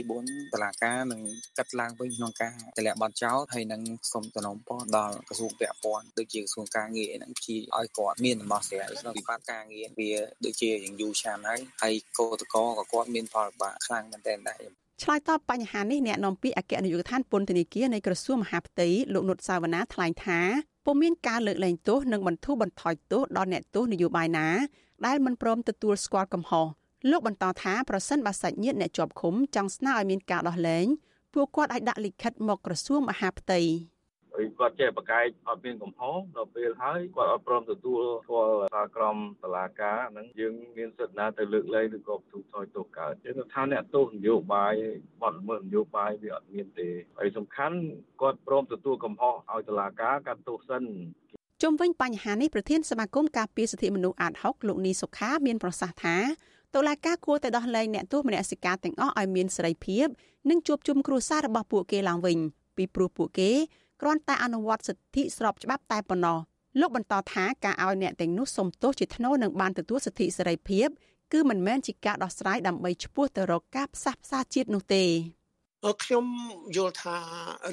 [0.04, 1.22] 2024តឡាការនឹង
[1.58, 3.82] កាត់ឡើងវិញក្នុងការទម្លាក់បទចោទហើយនឹង
[4.12, 10.12] សូមតំណពរដល់ក្រសួងពាក់ព័ន្ធដូចជាក្រសួងការងារនឹងជាឲ្យគាត់មានដំណោះស្រាយក្នុងវិបត្តិការងារវា
[10.46, 14.62] ដូចជាយ៉ាងយូរឆ្នាំហើយហើយកោតកោក៏គាត់មានផលលំបាកខ្លាំងមែនទែនដែរ
[15.04, 20.40] ឆ្លើយតបបញ្ហានេះអ្នកនាំពាក្យអគ្គនាយកដ្ឋានពន្ធនាគារនៃក្រសួងមហាផ្ទៃលោកនុតសាវណ្ណាថ្លែងថា
[20.86, 24.48] ពុំមានការលើកលែងទោសនិងបន្ធូរបន្ថយទោសដល់អ្នកទោសនយោបាយណា
[25.06, 26.66] ដែលមិនព្រមទទួលស្គាល់កំហុស
[27.08, 30.86] លោកបន្តថាប្រសិនបើសាច់ញាតិអ្នកជាប់ឃុំចង់ស្នើឲ្យមានការដោះលែង
[31.34, 33.60] ពួកគាត់អាចដាក់លិខិតមកក្រសួងមហាផ្ទៃ
[34.34, 44.74] ហើយគាត់ចេះបកែកអត់មានកំហុសដល់ពេលហើយគាត់អត់ព្រមទទួលស្គាល់ការក្រមតឡាការហ្នឹងយើងមានសិទ្ធិណាទៅលើកលែងឬក៏បន្ទុកថយទោសកើតយើងថាអ្នកទោសនយោបាយ
[45.22, 47.78] បទល្មើសនយោបាយវាអត់មានទេហើយសំខាន់
[48.22, 50.84] គាត់ព្រមទទួលកំហុសឲ្យតឡាការកាត់ទោសសិន
[51.64, 56.18] ជុំវិញបញ្ហានេះប្រធានសមាគមការពារសិទ្ធិមនុស្សអាត6លោកនីសុខាមានប្រសាសន៍ថា
[56.76, 60.08] តុលាការគួរតែដោះលែងអ្នកទោសមនសិការទាំងអស់ឲ្យមានសេរីភាព
[60.50, 62.38] និងជួបជុំគ្រួសាររបស់ពួកគេឡើងវិញ
[62.78, 63.52] ពីព្រោះពួកគេ
[64.02, 66.38] គ្រាន់តែអនុវត្តសិទ្ធិស្របច្បាប់តែប៉ុណ្ណោះ
[66.80, 70.88] លោកបន្តថាការឲ្យអ្នកទាំងនោះសុំទោសជាថ្នូរនឹងបានទទួលសិទ្ធិសេរីភាព
[71.34, 75.04] គឺមិនមែនជាការដោះស្រាយដើម្បីឈ្មោះទៅរកការផ្សះផ្សាជាតិនោះទេ
[76.04, 76.26] ខ្ញុំ
[76.76, 77.18] យល់ថា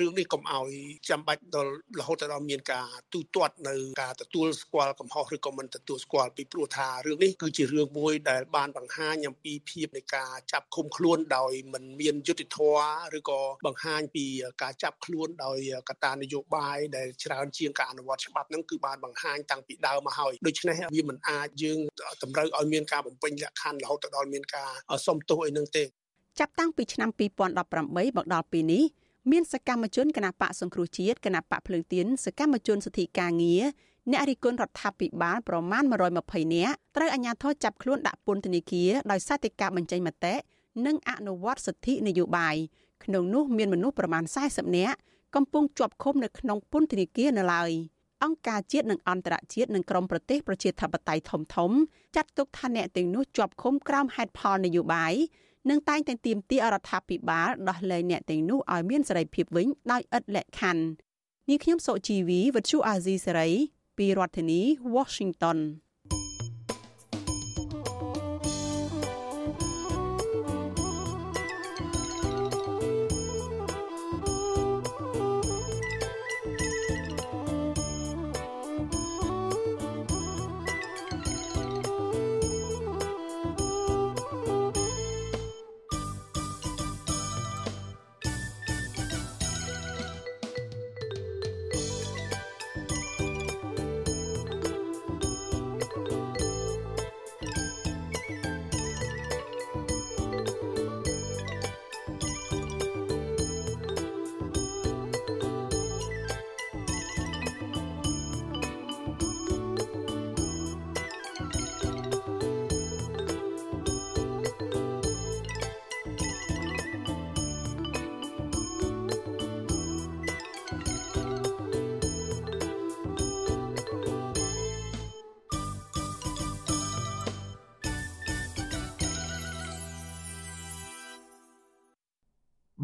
[0.01, 0.71] រឿងនេះកុំឲ្យ
[1.11, 12.85] ចាំបាច់ដល់រហូតដល់មានការទូទាត់នៅការទទួលស្គាល់កំហុសឬក៏មិនទទួលស្គាល់ពីព្រោះថារឿងនេះគឺជារឿងមួយដែលបានបង្ហាញអំពីភាពនៃការចាប់ឃុំខ្លួនដោយមិនមានយុត្តិធម៌
[13.19, 14.25] ឬក៏បង្ហាញពី
[14.63, 21.79] ការចាប់ខ្លួនដោយកត្តានយោបាយដែលច្រើនជាងការអនុវត្តច្បាប់ហ្នឹងគឺបានបង្ហាញតាំងពីដើមមកហើយដូច្នេះវាមិនអាចយើង
[22.23, 24.71] តម្រូវឲ្យមានការបំពេញលក្ខខណ្ឌរហូតដល់មានការ
[25.07, 25.85] សុំទោសអីនឹងទេ
[26.39, 27.11] ចាប់តាំងពីឆ្នាំ
[27.59, 28.85] 2018មកដល់ពេលនេះ
[29.31, 33.63] មានសកម្មជនគណបកសង្គ្រោះជាតិគណបកភ្លើងទៀនសកម្មជនសិទ្ធិការងារ
[34.11, 35.85] អ្នករិះគន់រដ្ឋាភិបាលប្រមាណ
[36.19, 40.35] 120នាក់ត្រូវអាជ្ញាធរចាប់ខ្លួនដាក់ពន្ធនាគារដោយសារតែការបញ្ចេញមតិ
[40.87, 42.57] និងអនុវត្តសិទ្ធិនយោបាយ
[43.05, 44.97] ក្នុងនោះមានមនុស្សប្រមាណ40នាក់
[45.35, 47.71] កំពុងជាប់ឃុំនៅក្នុងពន្ធនាគារនៅឡើយ
[48.25, 51.71] អង្គការជាតិនិងអន្តរជាតិនិងក្រមប្រទេសប្រជាធិបតេយ្យធំធំ
[52.17, 55.15] ចាត់ទុកថាអ្នកទាំងនោះជាប់ឃុំក្រោមហេតុផលនយោបាយ
[55.71, 60.85] និងតែងតែទាមទាររដ្ឋាភិបាលដោះលែងអ្នកទាំងនោះឲ្យមានសេរីភាពវិញដោយឥតលក្ខខណ្ឌ
[61.49, 63.51] នេះខ្ញុំសុជីវីវិទ្យុអាស៊ីសេរី
[63.99, 64.61] ពីរដ្ឋធានី
[64.95, 65.59] Washington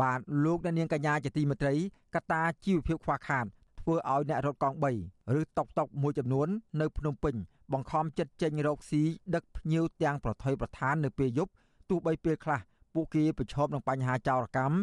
[0.03, 1.75] បាទលោកអ្នកនាងកញ្ញាជាទីមេត្រី
[2.15, 3.47] កត្តាជីវភាពខ្វះខាត
[3.81, 4.77] ធ្វើឲ្យអ្នករត់កង់
[5.07, 6.49] 3ឬតុកតុកមួយចំនួន
[6.81, 7.35] នៅភ្នំពេញ
[7.73, 9.03] បង្ខំចិត្តចេញរកស៊ី
[9.35, 11.53] ដឹកភ្ញៀវទាំងប្រថុយប្រឋាននៅពេលយប់
[11.91, 12.61] ទោះបីពេលខ្លះ
[12.95, 14.77] ពួកគេប្រឈមនឹងបញ្ហាចោរកម្ម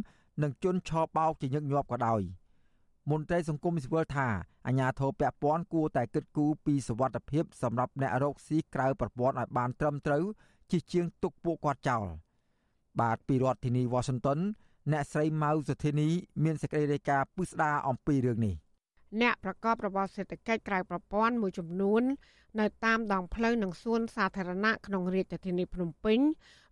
[0.44, 2.22] និងជន់ឆោបោកជាញឹកញាប់ក៏ដោយ
[3.12, 4.28] មន្ត្រីសង្គមស៊ីវិលថា
[4.68, 10.24] អាញាធរពពាន់គួរតែគិតគូរពីសវត្ថភាពសម្រាប់អ្នករកស៊ីក្រៅប្រព័ន្ធឲ្យបានត្រឹមត្រូវ
[10.72, 12.06] ជាជាងទុកពួកគាត់ចោល
[13.02, 14.40] បាទពីរដ្ឋធានី Washington
[14.92, 16.10] អ្នកស្រីម៉ៅសុធានី
[16.44, 18.56] មានសេចក្តីរាយការណ៍ពិស្ដារអំពីរឿងនេះ
[19.22, 22.04] អ្នកប្រកបរបរសេដ្ឋកិច្ចក្រៅប្រព័ន្ធមួយចំនួន
[22.60, 26.20] នៅតាមដងផ្លូវនិងសួនសាធារណៈក្នុងរាជធានីភ្នំពេញ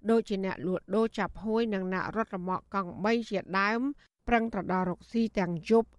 [0.09, 3.79] ដូចជាអ្នកលក់ដូរចាប់ហួយនិងអ្នករត់រមាក់កង់3ជាដើម
[4.27, 5.89] ប្រឹងត្រដល់រកស៊ីទាំងយប់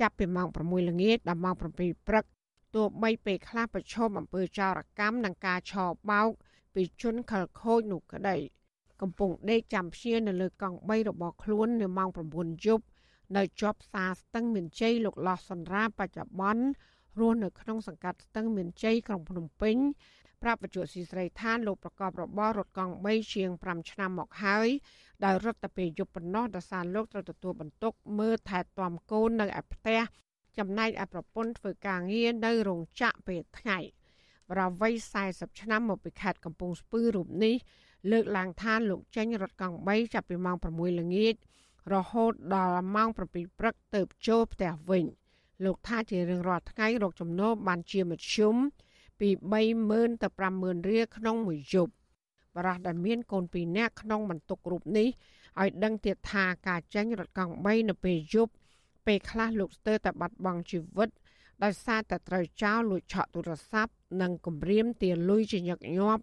[0.00, 1.62] ចាប់ពីម៉ោង6ល្ងាចដល់ម៉ោង7
[2.08, 2.24] ព្រឹក
[2.74, 6.28] ទោះបីពេលខ្លះប្រឈមអំពើចោរកម្មនិងការឆោបោក
[6.74, 8.36] ពីជនខិលខូចនោះក្តី
[9.02, 12.84] កំពុងដេកចាំព្យានៅលើកង់3របស់ខ្លួននៅម៉ោង9យប់
[13.36, 16.64] នៅជាប់ផ្សារស្ទឹងមានជ័យលោកលោះសន្រាបច្ចុប្បន្ន
[17.20, 19.76] រស់នៅក្នុងសង្កាត់ស្ទឹងមានជ័យក្រុងភ្នំពេញ
[20.42, 24.68] ប្រាប់វិទ្យុស៊ីស្រីថាលោកប្រកបរបររត់កង់3ជាង5ឆ្នាំមកហើយ
[25.24, 30.00] ដោយរត់តែពេលយប់ប៉ុណ្ណោះដោយសារលោកត្រូវទទួលបន្ទុកមើលថែទាំកូននៅឯផ្ទះ
[30.58, 33.78] ចំណែកឯប្រពន្ធធ្វើការងារនៅរោងចក្រពេលថ្ងៃ
[34.50, 34.92] ប្រវ័យ
[35.26, 37.56] 40ឆ្នាំមកពីខេត្តកំពង់ស្ពឺរូបនេះ
[38.10, 41.34] លើកឡើងថាលោកចេញរថកង់3ចាប់ពីម៉ោង6ល្ងាច
[41.94, 43.18] រហូតដល់ម៉ោង7
[43.58, 45.04] ព្រឹកទៅចូលផ្ទះវិញ
[45.64, 48.54] លោកថាជារៀងរាល់ថ្ងៃរកចំណូលបានជាមធ្យម
[49.20, 49.28] ពី
[49.76, 50.28] 30000ទៅ
[50.58, 51.92] 50000រៀលក្នុងមួយយប់
[52.56, 55.08] បរោះដែលមានកូន2នាក់ក្នុងបន្ទុករូបនេះ
[55.60, 58.52] ឲ្យដឹងទៀតថាការចេញរថកង់3នៅពេលយប់
[59.06, 61.08] ពេលខ្លះលោកស្ទើរតែបាត់បង់ជីវិត
[61.62, 63.92] ដោយសារតែត្រូវចោលលួចឆក់ទូរស័ព្ទ
[64.22, 66.22] និងគំរាមទាលុយជាញឹកញាប់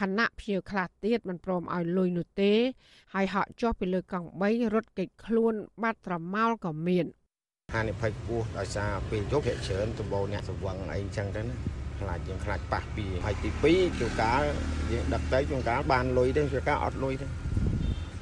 [0.00, 2.52] ខណៈភ្ញៀវខ្លះទៀតមិនព្រមឲ្យលុយនោះទេ
[3.14, 7.06] ហើយហក់ចុះពីលើកង់3រត់គេចខ្លួន បាត់ត្រមោលក៏មាន
[7.74, 11.56] ហានិភ័យខ្ពស់ដោយសារពេលយប់ភាគច្រើនសម្បូរអ្នកសង្វឹងអីចឹងទៅណា
[12.00, 14.42] ខ្លាចយើងខ្លាចប៉ះពីហើយទី2ជួនកាល
[14.92, 17.26] យើងដឹកទៅជួនកាលបានលុយទេជួនកាលអត់លុយទេ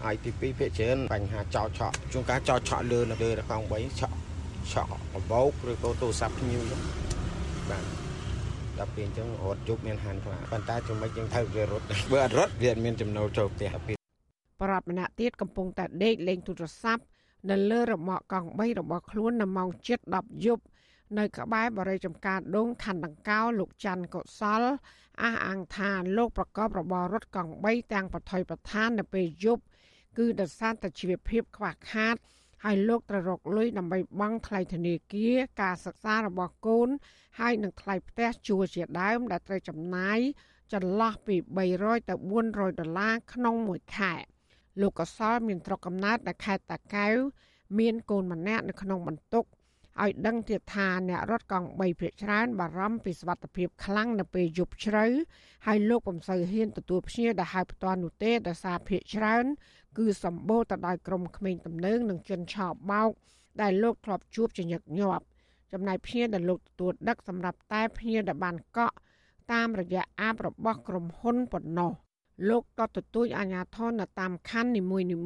[0.05, 4.17] ហើយទី2ភាគច្រើនបញ្ហាចោលឆក់ជួនកាលចោលឆក់លើលើរកង់3ឆក់
[4.73, 6.63] ឆក់កបោកឬក៏ទូរស័ព្ទភ្ញៀវ
[7.71, 8.02] បាទ
[8.79, 13.71] ដល់ពេលអញ្ចឹងរត់ជប់មានហានខ្លាំងប៉ុន្តែជំនិចយើងត្រូវវារត់បើអត់រត់វាមានចំណូលចូលផ្ទះ
[14.63, 17.05] ប្រាប់ម្នាក់ទៀតកំពុងតែដេកលេងទូរស័ព្ទ
[17.51, 19.69] នៅលើរមាក់កង់3របស់ខ្លួននៅម៉ោង
[20.09, 20.65] 7:10យប់
[21.19, 24.63] នៅក្បែរបរិយាចំការដងខណ្ឌដង្កោលោកច័ន្ទកុសល
[25.23, 29.63] អះអាងថាលោកប្រកបរបររថកង់3ទាំងបថុយប្រឋាននៅពេលយប់
[30.19, 32.17] គឺដោយសារតែជីវភាពខ្វះខាត
[32.65, 36.89] ហើយលោកត្រូវរកលុយដើម្បីបង់ថ្លៃធនាគារការសិក្សារបស់កូន
[37.41, 40.19] ហើយនឹងថ្លៃផ្ទះជួលជាដើម ដែលត្រូវចំណាយ
[40.73, 41.37] ចន្លោះពី
[41.73, 42.15] 300ទៅ
[42.47, 44.15] 400ដុល្លារក្នុងមួយខែ
[44.81, 47.17] លោកកសលមានស្រុកកំណើតនៅខេត្តតាកែវ
[47.79, 49.45] មានកូនម្នាក់នៅក្នុងបន្ទុក
[50.01, 55.07] ឲ្យដឹងទៀតថាអ្នករត់កង់3ភាគច្រើនបារម្ភពីសុវត្ថិភាពខ្លាំងនៅពេលយប់ជ្រៅ
[55.67, 59.45] ហើយលោកពំសៅហ៊ានទទួលភ្ញៀវដែលហៅផ្ទាល់នោះទេដោយសារភាគច្រើន
[59.99, 63.11] គឺសម្បូរទៅដោយក្រុមក្មេងទំនើងនិងជនឆោបបោក
[63.63, 65.25] ដែលលោកធ្លាប់ជួបជាញឹកញាប់
[65.73, 68.97] ចំណែកភ្ញៀវដែលលោកទទួលដឹកសម្រាប់តែភ្ញៀវដែលបានកក់
[69.53, 71.93] តាមរយៈអាបរបស់ក្រុមហ៊ុនប៉ុណ្ណោះ
[72.49, 74.83] លោកក៏ទទូចអាជ្ញាធរនៅតាមខណ្ឌនី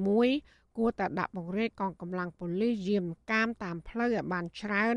[0.09, 0.37] មួយៗ
[0.77, 4.97] គួរតែដាក់បង្រៀនកងកម្លាំងប៉ូលីសយាមកាមតាមផ្លូវឲ្យបានច្រើន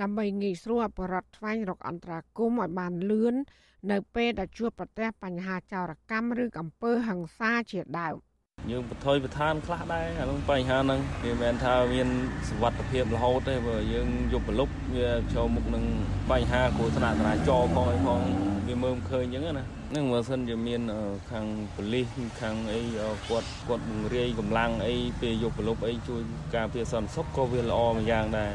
[0.00, 3.34] ដើម្បីងាយស្រួលអបរដ្ឋស្វែងរកអន្តរាគមន៍ឲ្យបានលឿន
[3.90, 8.16] នៅពេលដែលជួបប្រទះបញ្ហាចោរកម្មឬអំពើហិង្សាជាដើម
[8.70, 12.08] យើងបថុយប្រឋានខ្លះដែរអានឹងបញ្ហាហ្នឹងវាមិនមែនថាមាន
[12.48, 15.84] សវត្ថភាពរហូតទេបើយើងយកប្រលប់វាចូលមុខនឹង
[16.30, 18.20] បញ្ហាគ្រោះថ្នាក់ចរាចរណ៍ផងអីផង
[18.66, 19.64] វាមើលឃើញអញ្ចឹងណា
[19.94, 20.80] នឹងបើសិនជាមាន
[21.30, 22.06] ខាងប៉ូលីស
[22.40, 22.80] ខាងអី
[23.28, 26.20] គាត់គាត់បង្រាយកម្លាំងអីពេលយកប្រលប់អីជួយ
[26.54, 28.52] ការពារសន្តិសុខក៏វាល្អមួយយ៉ាងដែរ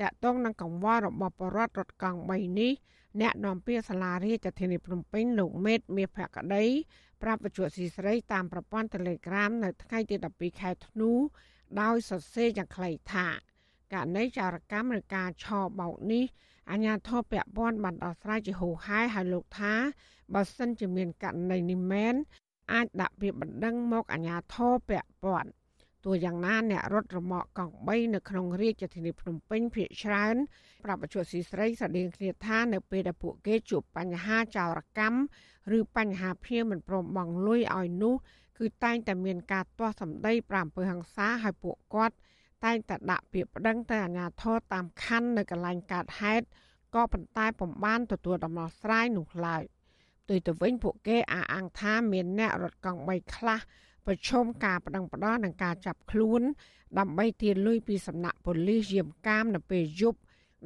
[0.00, 2.72] តកតងនឹងកង្វល់របស់បរដ្ឋរត់កង់3នេះ
[3.20, 6.64] អ្នកនាំពាក្យសាលារាជធានីភ្នំពេញលោកមេតមាសភក្តី
[7.22, 11.12] ប្រាប់វិទ្យុស៊ីស្រីតាមប្រព័ន្ធ Telegram នៅថ្ងៃទី12ខែធ្នូ
[11.80, 13.26] ដោយសរសេរយ៉ាងខ្លីថា
[13.92, 16.24] ករណីចោរកម្មឬការឆោបោកនេះ
[16.70, 19.74] អាញាធរពពាន់បានដោះស្រាយជាហូរហែហើយលោកថា
[20.34, 22.14] បើសិនជាមានករណីនេះមែន
[22.72, 24.92] អាចដាក់ពាក្យបណ្ដឹងមកអាញាធរព
[25.24, 25.50] ពាន់
[26.04, 30.36] ទោះយ៉ាងណាអ្នករត់រមាក់កង់3នៅក្នុងរាជធានីភ្នំពេញភាគច្រើន
[30.84, 35.20] ប្រាប់បច្ចុប្បន្នស៊ីស្រីស្តីងគ្នាថានៅពេលដែលពួកគេជួបបញ្ហាចោរកម្ម
[35.78, 38.14] ឬបញ្ហាភៀងមិនព្រមបង់លុយឲ្យនោះ
[38.58, 42.14] គឺតែងតែមានការទាស់សម្ដីប្រាំអំពើហិង្សាឲ្យពួកគាត់
[42.64, 46.44] តែងតែដាក់ពាក្យប្តឹងទៅអាជ្ញាធរតាមខណ្ឌនៅកន្លែងកើតហេតុ
[46.94, 49.62] ក៏ប៉ុន្តែពុំបានទទួលដំណោះស្រាយនោះឡើយ
[50.22, 53.60] ផ្ទុយទៅវិញពួកគេអះអាងថាមានអ្នករត់កង់3ខ្លះ
[54.12, 56.42] ប្រឈមការប្តឹងផ្តល់និងការចាប់ខ្លួន
[56.98, 60.18] ដើម្បីទារលុយពីសំណាក់ប៉ូលីសយាមកាមនៅពេលយប់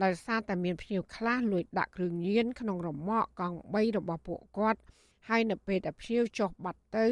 [0.03, 4.81] ដោយសារតែមានភ្ញៀវខ្លះលួចដាក់គ្រឿងញៀនក្នុងរមាក់កង់3របស់ពួកគាត់
[5.29, 7.07] ហើយនៅពេលដែលភ្ញៀវចុះបាត់ទៅ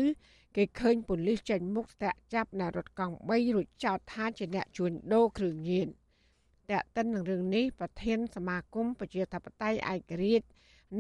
[0.57, 5.89] គេឃើញប៉ូលីសចេញមុខស្ទាក់ចាប់អ្នករត់កង់3រួចចោទថាជាអ្នកជួញដូរគ្រឿងញៀន
[6.71, 10.47] តែកតិននឹងរឿងនេះប្រធានសមាគមប្រជាធិបតេយ្យឯករាជ្យ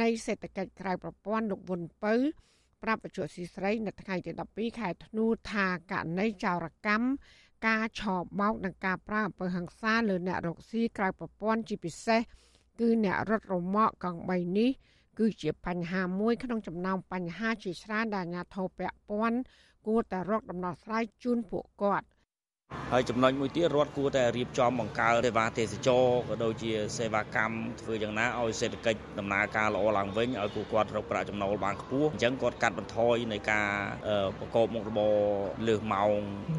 [0.00, 2.14] នៃសេដ្ឋកិច្ចក្រៅប្រព័ន្ធលោកវុនពៅ
[2.82, 7.06] ប្រាប់បច្ចុប្បន្នស៊ីស្រី នៅថ្ងៃទី12ខែធ្នូថាករណីចោរកម្ម
[7.66, 12.20] ការឆោបបោកនិងការប្រើអំពើហិង្សាលើអ្នករកស៊ីក្រៅប្រព័ន្ធជាពិសេស
[12.80, 14.70] គឺអ្នករត់រមាក់កង់3នេះ
[15.18, 19.38] គឺជាបញ្ហាមួយក្នុងចំណោមបញ្ហាជាច្រើនដែលអាជ្ញាធរពាក់ព័ន្ធ
[19.86, 22.06] គួរតែរកដំណោះស្រាយជូនពួកគាត់
[22.92, 33.68] ហើយចំណុចមួយទៀតរដ្ឋគួរតែរៀបចំបង្កើតសេវាទេសចរក៏ដូចជាសេវាកម្មធ្វើយ៉ាងណាឲ្យសេដ្ឋកិច្ចដំណើរការល្អឡើងវិញឲ្យពួកគាត់រកប្រាក់ចំណូលបានខ្ពស់អញ្ចឹងគាត់កាត់បន្ថយនៃការ
[34.38, 35.14] ប្រកបមុខរបរ
[35.68, 36.10] លើសម៉ោង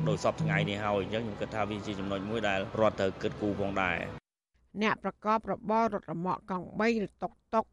[0.08, 3.98] ដោយសពថ្ងៃនេះហើយអញ្ចឹងខ្ញុំគិតថាវាជាចំណុចមួយដែលរដ្ឋត្រូវគិតគូរផងដែរ
[4.82, 7.66] អ្នកប្រកបរបររត់រមាក់កង់3ឬតុកតុក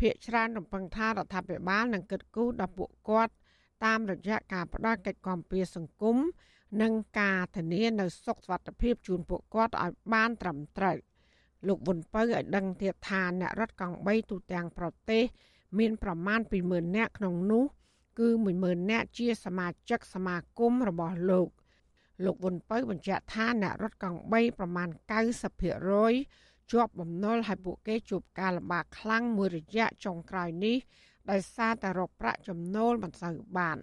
[0.00, 3.32] ភាគច្រើនរំពឹងថារដ្ឋាភិបាលនឹងគិតគូរដល់ពួកគាត់
[3.84, 6.16] តាមរយៈការផ្ដល់កិច្ចគាំពារសង្គម
[6.82, 10.96] និងការធានានៅសុខសុវត្ថិភាពជូនពួកគាត់ឲ្យបានត្រឹមត្រូវ
[11.68, 15.22] លោកវុនពៅឲ្យដឹងទៀតថាអ្នករត់កង់3ទូទាំងប្រទេស
[15.78, 17.64] មានប្រមាណ20000នាក់ក្នុងនោះ
[18.18, 18.28] គឺ
[18.60, 21.48] 10000នាក់ជាសមាជិកសមាគមរបស់លោក
[22.24, 24.88] លោកវុនពៅបញ្ជាក់ថាអ្នករត់កង់3ប្រមាណ
[25.60, 30.76] 90%ជាប់បំណុលហើយពួកគេជួបការលំបាកខ្លាំងមួយរយៈចុងក្រោយនេះ
[31.30, 33.76] ដោយសារតែរកប្រាក់ចំណូលមិនសូវបាន។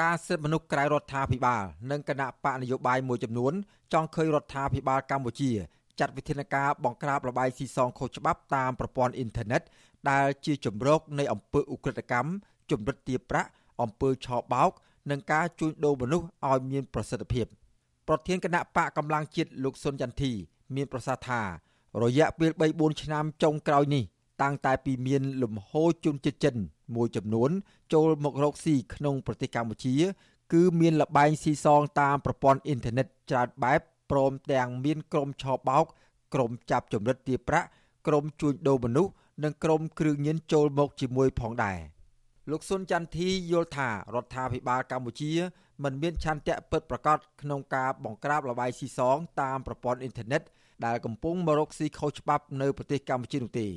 [0.00, 3.52] ការសិទ្ធិមនុស្សក្រៅរដ្ឋាភិបាលនិងគណៈបកនយោបាយមួយចំនួន
[3.92, 5.50] ចង់ឃើញរដ្ឋាភិបាលកម្ពុជា
[6.00, 9.62] ចាត់វិធានការបង្ក្រាបលបាយស៊ីសងខុសច្បាប់តាមប្រព័ន្ធអ៊ីនធឺណិត
[10.10, 12.30] ដែលជាជំរកនៃអំពើឧក្រិដ្ឋកម្ម
[12.70, 13.48] ជំរិតទារប្រាក់
[13.82, 14.70] អំពើឆោបោក
[15.10, 17.46] និងការជួញដូរមនុស្សឲ្យមានប្រសិទ្ធភាព
[18.08, 20.32] ប្រធានគណៈបកកម្លាំងជាតិលោកសុនចន្ទធី
[20.74, 21.40] មានប្រសាសន៍ថា
[22.02, 24.04] រយៈពេល3-4ឆ្នាំចុងក្រោយនេះ
[24.42, 26.56] តាំងតែពីមានលំហូរជនជាតិចិន
[26.94, 27.50] មួយចំនួន
[27.92, 29.94] ចូលមករកស៊ីក្នុងប្រទេសកម្ពុជា
[30.52, 33.80] គឺមានលបែងស៊ីសងតាមប្រព័ន្ធអ៊ីនធឺណិតច្រើនបែប
[34.10, 35.84] ព្រមទាំងមានក្រុមឆោបោក
[36.34, 37.68] ក្រុមចាប់ចម្រិតទារប្រាក់
[38.06, 39.12] ក្រុមជួញដូរមនុស្ស
[39.44, 41.78] និងក្រុមគ្រឿងញៀនចូលមកជាមួយផងដែរ
[42.50, 45.32] លោកសុនចន្ទធីយល់ថារដ្ឋាភិបាលកម្ពុជា
[45.84, 50.42] មិនមានឆន្ទៈពិតប្រាកដក្នុងការបង្ក្រាបលបាយស៊ីសងតាមប្រព័ន្ធអ៊ីនធឺណិត
[50.86, 53.68] ដែលកំពុងមករកស៊ីខុសច្បាប់នៅប្រទេសកម្ពុជានោះទេ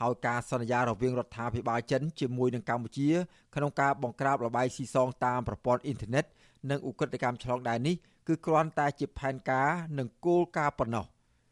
[0.00, 3.10] ហើយការសន្យារវាងរដ្ឋាភិបាលចិនជាមួយនឹងកម្ពុជា
[3.54, 6.24] ក្នុងការបង្ក្រាបលបាយស៊ីសងតាមប្រព័ន្ធអ៊ីនធឺណិត
[6.70, 7.96] និងឧក្រិដ្ឋកម្មឆ្លងដែននេះ
[8.28, 9.68] គឺគ្រាន់តែជាផែនការ
[9.98, 11.04] និងគោលការណ៍ប៉ុណ្ណោះ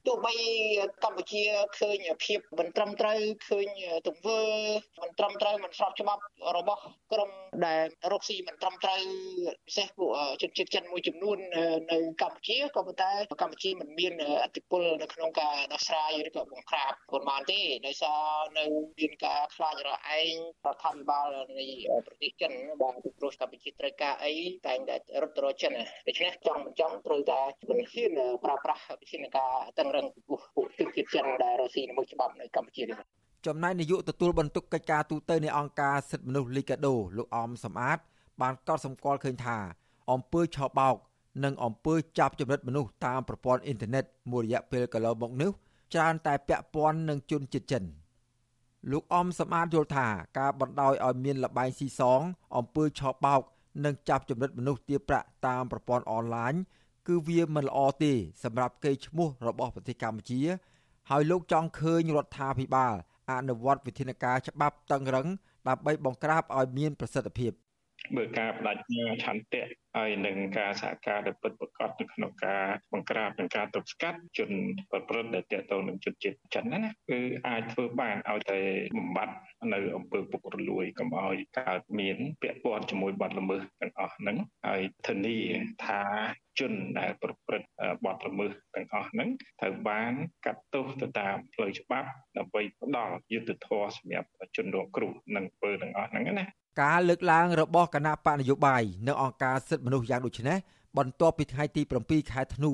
[0.07, 0.35] ទោះបី
[1.05, 1.43] កម្ពុជា
[1.79, 3.67] ឃើញភាពមិនត្រឹមត្រូវឃើញ
[4.07, 4.41] ទង្វើ
[5.03, 6.23] មិនត្រឹមត្រូវមិនស្របច្បាប់
[6.57, 6.83] របស់
[7.13, 7.31] ក្រម
[7.67, 9.01] ដែលរកស៊ីមិនត្រឹមត្រូវ
[9.67, 10.11] ពិសេសពួក
[10.43, 11.39] ជនជាតិចិនមួយចំនួន
[11.93, 14.13] នៅកម្ពុជាក៏ប៉ុន្តែកម្ពុជាមិនមាន
[14.45, 18.23] អធិបុលនៅក្នុងការដោះស្រាយឬក៏បង្ក្រាបប៉ុន្មានទេដោយសារ
[18.59, 18.65] នៅ
[18.99, 20.35] មានការខ្លាចរឯង
[20.67, 21.29] រដ្ឋាភិបាល
[21.59, 21.67] នៃ
[22.07, 24.35] ប្រទេសចិនបាទពីព្រោះកម្ពុជាត្រូវការអី
[24.67, 25.73] តែងតែរត់ទៅរកចិន
[26.09, 32.99] ដូច្នេះចង់មិនចង់ត្រូវតែជំនឿប្រើប្រាស់វិធានការតឹងរឹងពីពួកទឹកជាតិចិនដែលរស់ស៊ីនៅមុខច្បាប់នៅកម្ពុជានេះ
[33.47, 37.99] ចំណែកនាយកទទួលបន្ទុកកិច្ចការទូតនៃអង្គការសិទ្ធិមនុស្សលីកាដូលោកអមសំអាត
[38.41, 39.59] បានកត់សម្គាល់ឃើញថា
[40.13, 40.97] អំពើឆោបោក
[41.45, 45.51] និងអំពើចាប់ចម្រិតមនុស្សតាមប្រព័ន្ធអ៊ីនធឺណិតមួយរយៈពេលកន្លងមកនេះ
[45.95, 47.85] ច្រើនតែពាក់ព័ន្ធនឹងជនជាតិចិន
[48.91, 50.07] លោកអមសំអាតយល់ថា
[50.39, 52.21] ការបណ្ដោយឲ្យមានលបែងស៊ីសង
[52.57, 53.41] អំពើឆោបោក
[53.85, 56.55] និងចាប់ចម្រិតមនុស្សទារប្រាក់តាមប្រព័ន្ធអនឡាញ
[57.09, 58.13] គឺវាមិនល្អទេ
[58.45, 60.41] សម្រាប់កេរ្តិ៍ឈ្មោះរបស់ប្រទេសកម្ពុជា
[61.11, 62.95] ហើយលោកចង់ឃើញរដ្ឋាភិបាល
[63.31, 65.27] អនុវត្តវិធានការច្បាប់តឹងរឹង
[65.69, 67.53] ដើម្បីបង្ក្រាបឲ្យមានប្រសិទ្ធភាព
[68.17, 69.65] មើលការបដិញ្ញាឆន្ទៈ
[69.97, 74.51] ហើយនឹងការសហការដែលពិតប្រាកដនៅក្នុងការបង្ក្រាបនិងការទប់ស្កាត់ជន
[74.91, 78.61] ប្រព្រឹត្តដែលទាក់ទងនឹងជនជាតិចិនណាគឺអាចធ្វើបានឲ្យតែ
[78.97, 79.37] បំបត្តិ
[79.75, 84.37] នៅអំពើពុករលួយកុំឲ្យកើតមានពាក់ព័ន្ធជាមួយបទល្មើសទាំងអស់ហ្នឹង
[84.67, 85.39] ហើយធានា
[85.85, 86.03] ថា
[86.61, 87.69] ជនដែលប្រព្រឹត្ត
[88.05, 89.29] បទល្មើសទាំងអស់ហ្នឹង
[89.61, 90.13] ត្រូវបាន
[90.47, 96.47] កាត់ទោសទៅតាមផ្លូវច្បាប់ដើម្បីផ្ដល់យុត្តិធម៌សម្រាប់ជនរងគ្រោះនឹងអំពើទាំងអស់ហ្នឹងណា
[96.81, 100.59] ការលើកឡើងរបស់គណៈបកនយោបាយនិងអង្គការសិទ្ធិមនុស្សយ៉ាងដូចនេះ
[100.99, 102.73] បន្ទាប់ពីថ្ងៃទី7ខែធ្នូ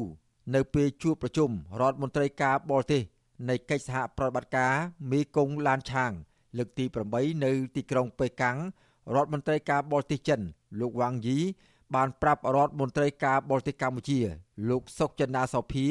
[0.55, 3.03] នៅពេលជួបប្រជុំរដ្ឋមន្ត្រីការបរទេស
[3.49, 4.73] នៃកិច្ចសហប្រតិបត្តិការ
[5.11, 6.13] មេគង្គឡានឆាង
[6.59, 6.85] លើកទី
[7.15, 8.57] 8នៅទីក្រុងប៉េកាំង
[9.15, 10.41] រដ្ឋមន្ត្រីការបរទេសចិន
[10.81, 11.39] លោកវ៉ាងយី
[11.95, 14.19] បានប្រាប់រដ្ឋមន្ត្រីការបរទេសកម្ពុជា
[14.69, 15.87] លោកសុកចិន្តាសោភា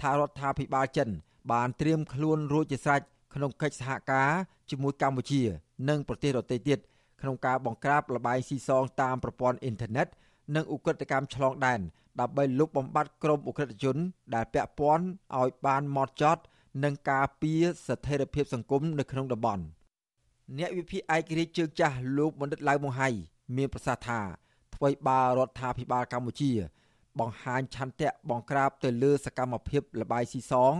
[0.00, 1.08] ថារដ្ឋាភិបាលចិន
[1.52, 3.00] បានត្រៀមខ្លួនរួចជាស្រេច
[3.34, 4.30] ក្នុងកិច្ចសហការ
[4.70, 5.42] ជាមួយកម្ពុជា
[5.88, 6.78] និងប្រទេសដទៃទៀត
[7.26, 10.06] ក្នុងការបង្ក្រាបលបាយស៊ីសងតាមប្រព័ន្ធអ៊ីនធឺណិត
[10.54, 11.80] និងឧក្រិដ្ឋកម្មឆ្លងដែន
[12.20, 13.96] ដើម្បីលុបបំបាត់ក្រុមឧក្រិដ្ឋជន
[14.34, 15.04] ដែលពាក់ព័ន្ធ
[15.38, 16.42] ឲ្យបានម៉ត់ចត់
[16.84, 19.64] និងការពារស្ថិរភាពសង្គមនៅក្នុងតំបន់
[20.58, 23.08] អ្នកវិភាគឯករាជ្យជើងចាស់លោកបណ្ឌិតឡៅម៉ុងហៃ
[23.56, 24.20] មានប្រសាសន៍ថា
[24.74, 26.52] ថ្មីបើរដ្ឋាភិបាលកម្ពុជា
[27.18, 30.74] បង្ហាញឆន្ទៈបង្ក្រាបទៅលើសកម្មភាពលបាយស៊ីសង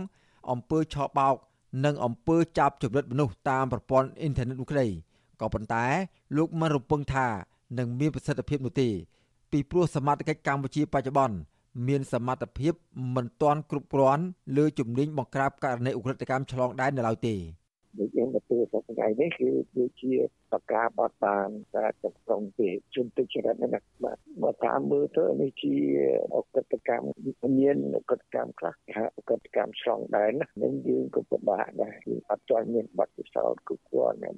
[0.51, 1.35] អំពើឆបោក
[1.85, 4.87] និងអំពើចាប់ចម្រិតមនុស្សតាមប្រព័ន្ធអ៊ីនធឺណិតនោះក្តី
[5.41, 5.85] ក៏ប៉ុន្តែ
[6.37, 7.27] លោកមិនរំពឹងថា
[7.77, 8.89] នឹងមានប្រសិទ្ធភាពនោះទេ
[9.51, 11.37] ពីព្រោះសមត្ថកិច្ចកម្ពុជាបច្ចុប្បន្ន
[11.87, 12.73] មានសមត្ថភាព
[13.15, 14.23] មិនទាន់គ្រប់គ្រាន់
[14.57, 17.35] លើជំនាញបង្ក្រាបករណីឧក្រិដ្ឋកម្មឆ្លងដែននៅឡើយទេ
[17.99, 18.39] ដូចយើងទៅ
[18.71, 20.13] សប្តាហ៍នេះគឺគឺជា
[20.53, 23.67] បការបត់បានការគ្រប់គ្រងពីជនទុច្ចរិតណា
[24.03, 25.75] បាទបើតាមមើលទៅនេះជា
[26.35, 27.07] អកតកម្ម
[27.59, 30.33] មានអកតកម្មខ្លះថាអកតកម្មឆ្លងដែន
[30.63, 34.31] នឹងយើងក៏ពិបាកដែរគឺអត់ទាន់មានបទពិសោធន៍គ្រប់គ្រាន់ណា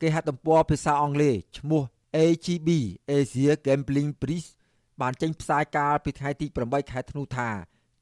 [0.00, 1.82] គេហទំព័រភាសាអង់គ្លេសឈ្មោះ
[2.16, 2.68] AGB
[3.18, 4.48] Asia Gambling Prize
[5.00, 7.48] បានចេញផ្សាយកាលពីថ្ងៃទី8ខែធ្នូថា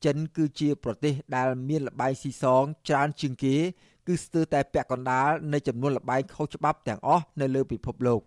[0.04, 3.56] ចិនគឺជាប្រទេសដែលមានលបែងស៊ីសងច្រើនជាងគេ
[4.06, 8.20] គឺស្ទើរតែពាក់កណ្ដាលនៃចំនួនលបែងខុសច្បាប់ទាំងអស់នៅលើពិភពលោក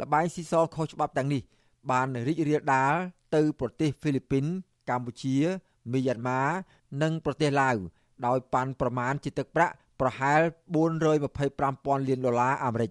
[0.00, 1.42] លបែងស៊ីសងខុសច្បាប់ទាំងនេះ
[1.90, 2.94] បានរីករាលដាល
[3.34, 4.44] ទៅប្រទេសហ្វីលីពីន
[4.90, 5.36] កម្ពុជា
[5.92, 6.42] មីយ៉ាន់ម៉ា
[7.02, 7.76] និងប្រទេសឡាវ
[8.26, 10.40] ដោយប៉ាន់ប្រមាណជាទឹកប្រាក់ប្រហែល
[11.24, 12.90] 425,000លានដុល្លារអាមេរិក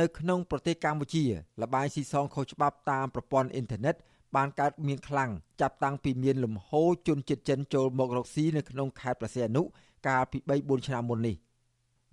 [0.00, 1.24] នៅក្នុងប្រទេសកម្ពុជា
[1.62, 3.94] លបាយស៊ីសងខុសច្បាប់តាមប្រព័ន្ធអ៊ីនធឺណិត
[4.36, 5.30] បានកើតមានខ្លាំង
[5.60, 9.62] ចាប់តាំងពីមានលំហូរជនជាតិចិនចូលមករកស៊ីនៅក្នុងខេត្តព្រះសីហនុ
[10.06, 11.36] កាលពី3-4ឆ្នាំមុននេះ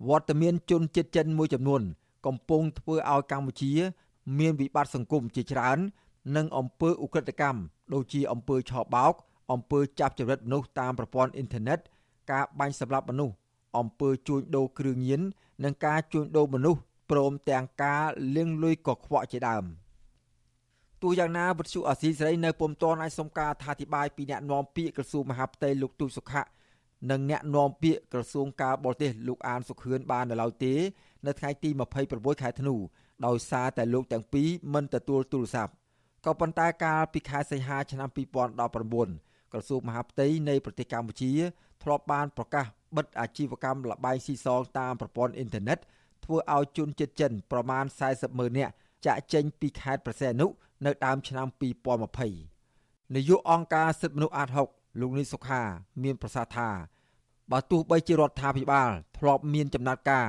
[0.08, 1.82] វត្តមានជនជាតិចិនមួយចំនួន
[2.26, 3.72] កំពុងធ្វើឲ្យកម្ពុជា
[4.38, 5.78] មានវិបត្តិសង្គមជាច្រើន
[6.36, 7.60] និងអំពើឧក្រិដ្ឋកម្ម
[7.94, 9.14] ដូចជាអំពើឆបោក
[9.52, 11.78] អំពើចាប់ចរិតមនុស្សតាមប្រព័ន្ធអ៊ីនធឺណិត
[12.32, 13.34] ការបាញ់សម្លាប់មនុស្ស
[13.78, 15.20] អំពើជួញដូរគ្រឿងញៀន
[15.64, 16.80] និងការជួញដូរមនុស្ស
[17.12, 18.04] ព្រមទាំងការ
[18.36, 19.64] លាងលុយកខ្វក់ជាដើម
[21.02, 26.42] ទោះយ៉ាងណាវិទ្យុអាស៊ីសេរីនៅពុំទាន់អាចសុំការអធិប្បាយពីអ្នកនាំពាក្យក្រសួងមហាផ្ទៃលោកទូចសុខៈ
[27.10, 30.74] និងអ្នកនាំពាក្យក្រសួងការបរទេសលោកអានសុខឿនបាននៅឡើយទេ
[31.26, 31.70] នៅថ្ងៃទី
[32.06, 32.74] 26ខែធ្នូ
[33.26, 35.72] ដោយសារតែលោកទាំងពីរមិនទទួលទូរស័ព្ទ
[36.24, 38.08] ក៏ប៉ុន្តែកាលពីខែសីហាឆ្នាំ
[38.76, 41.32] 2019ក្រសួងមហាផ្ទៃនៃប្រទេសកម្ពុជា
[41.82, 45.78] ធ្លាប់បានប្រកាសបិទអាជីវកម្មលបែងស៊ីសងតាមប្រព័ន្ធអ៊ីនធឺណិត
[46.24, 48.72] ធ្វើឲ្យជនជាតិចិនប្រមាណ40ម៉ឺននាក់
[49.06, 50.46] ចាក់ចេញពីខេត្តប្រសេនុ
[50.86, 51.46] នៅដើមឆ្នាំ
[52.10, 55.62] 2020នាយកអង្គការសិទ្ធិមនុស្សអាត6លោកនីសុខា
[56.02, 56.68] មានប្រសាសន៍ថា
[57.50, 60.28] បើទោះបីជារដ្ឋាភិបាលធ្លាប់មានចំណាត់ការ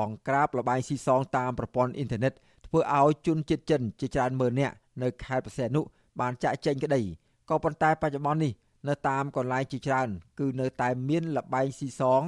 [0.00, 2.32] បង្ក្រាបលបែងស៊ីសងតាមប្រព័ន្ធអ៊ីនធឺណិត
[2.66, 5.80] ធ្វើឲ្យជនជាតិចិនជាច្រើនម៉ឺននាក់នៅខេត្តប្រសេនុ
[6.20, 7.02] បានចាក់ចេញក្តី
[7.48, 8.52] ក៏ប៉ុន្តែបច្ចុប្បន្ននេះ
[8.88, 10.08] នៅតាមកន្លែងជាច្រើន
[10.38, 12.22] គឺនៅតែមានលបែងស៊ីសង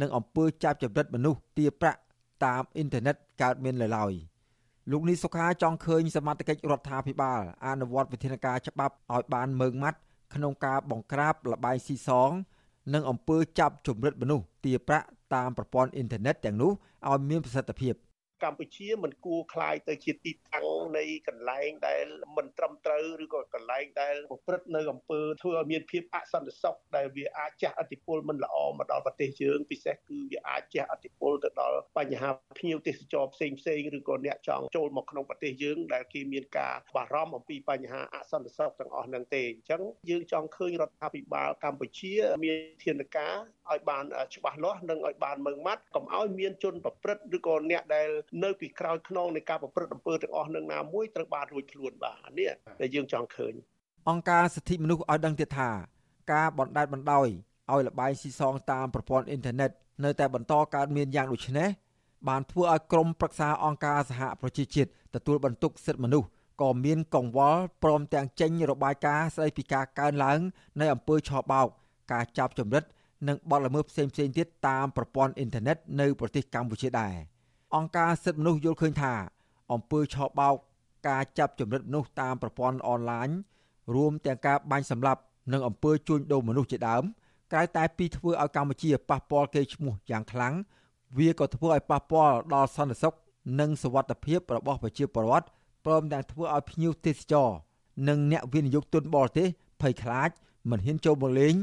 [0.00, 2.00] និងអំពើចាប់ចម្រិតមនុស្សទារប្រាក់
[2.44, 4.12] តាមអ៊ីនធឺណិតកើតមាននៅឡើយ
[4.90, 9.98] លោកនីសុខាចង់ឃើញសមត្ថកិច្ចរដ្ឋាភិបាលអនុវត្តវិធានការច្បាប់ឲ្យបានម៉ឺងម៉ាត់
[10.34, 12.30] ក្នុងការបង្ក្រាបលបែងស៊ីសង
[12.94, 16.72] និងអំពើចាប់ចម្រិតមនុស្សទារប្រាក់តាមប្រព័ន្ធអ៊ីនធឺណិតទាំងនោះ
[17.08, 17.94] ឲ្យមានប្រសិទ្ធភាព
[18.43, 20.65] កម្ពុជាមិនគួរคล้ายទៅជាទីតាំង
[20.97, 22.05] នៃកន្លែងដែល
[22.37, 32.29] មិនត្រឹមត្រូវឬក៏កន្លែងដែលប្រព្រឹត្តនៅអំពើធ្វើឲ្យមានភាពអសន្តិសុខដែលវាអាចជះឥទ្ធិពលមិនល្អមកដល់ប្រទេសយើងពិសេសគឺវាអាចជះឥទ្ធិពលទៅដល់បញ្ហា
[32.59, 42.13] ភ្ញៀវទេសចរផ្សេងផ្សេងឬក៏អ្នកចង់ចូលមកក្នុងប្រទេសយើងដែលគេមានការបារម្ភអំពីបញ្ហាអសន្តិសុខទាំងអស់ហ្នឹងទេអញ្ចឹងយើងចង់ឃើញរដ្ឋាភិបាលកម្ពុជា
[42.45, 43.35] មានធានការ
[43.71, 44.05] ឲ្យបាន
[44.35, 48.09] ច្បាស់លាស់និងឲ្យបានម៉ឺងម៉ាត់កុំឲ្យមានជនប្រព្រឹត្តឬក៏អ្នកដែល
[48.44, 52.50] នៅពីក្រោយខ្នងនៃការប្រព្រឹត្តអំពើទាំងអស់នឹងណាមួយត្រូវបានរួចខ្លួនបាទនេះ
[52.80, 53.54] ដែលយើងចង់ឃើញ
[54.10, 55.70] អង្គការសិទ្ធិមនុស្សឲ្យដឹងទៀតថា
[56.32, 57.28] ការបណ្តែតបណ្ដោយ
[57.72, 59.70] ឲ្យលបែងស៊ីសងតាមប្រព័ន្ធអ៊ីនធឺណិត
[60.04, 61.68] នៅតែបន្តកើតមានយ៉ាងដូចនេះ
[62.28, 66.28] បានធ្វើឲ្យក្រមប្រឹក្សាអង្គការសហប្រជាជាតិទទួលបន្ទុកសិទ្ធិមនុស្ស
[66.62, 70.38] ក៏មានកង្វល់ព្រមទាំងចេញរបាយការណ៍ស្ដីពីការកើនឡើង
[70.80, 71.68] នៃអំពើឆបោក
[72.12, 72.84] ការចាប់ចម្រិត
[73.28, 77.14] និងបទល្មើសផ្សេងៗទៀតតាមប្រព័ន្ធអ៊ីនធឺណិតនៅប្រទេសកម្ពុជាដែរ។
[77.74, 79.12] អង្គការសិទ្ធិមនុស្សយល់ឃើញថា
[79.72, 80.56] អំពើឆបោក
[81.08, 83.28] ការចាប់ចម្រិតមនុស្សតាមប្រព័ន្ធអនឡាញ
[83.94, 85.20] រួមទាំងការបាញ់សម្លាប់
[85.52, 87.04] និងអំពើជួញដូរមនុស្សជាដើម
[87.52, 90.54] ក្រៅតែពីធ្វើឲ្យកម្ពុជាប៉ះពាល់កេរ្តិ៍ឈ្មោះយ៉ាងខ្លាំង
[91.18, 93.14] វាក៏ធ្វើឲ្យប៉ះពាល់ដល់សន្តិសុខ
[93.60, 95.46] និងសុវត្ថិភាពរបស់ប្រជាពលរដ្ឋ
[95.84, 97.50] ព្រមទាំងធ្វើឲ្យភ្ញៀវទេសចរ
[98.08, 99.48] និងអ្នកវិនិយោគទុនបរទេស
[99.80, 100.30] ភ័យខ្លាច
[100.70, 101.54] មិនហ៊ានចូលមកលេង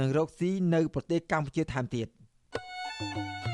[0.00, 2.06] និងរកស៊ីនៅប្រទេសកម្ពុជាថែមទៀត
[3.00, 3.49] thank you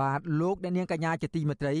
[0.00, 1.74] បាទលោកអ្នកនាងកញ្ញាជាទីមេត្រី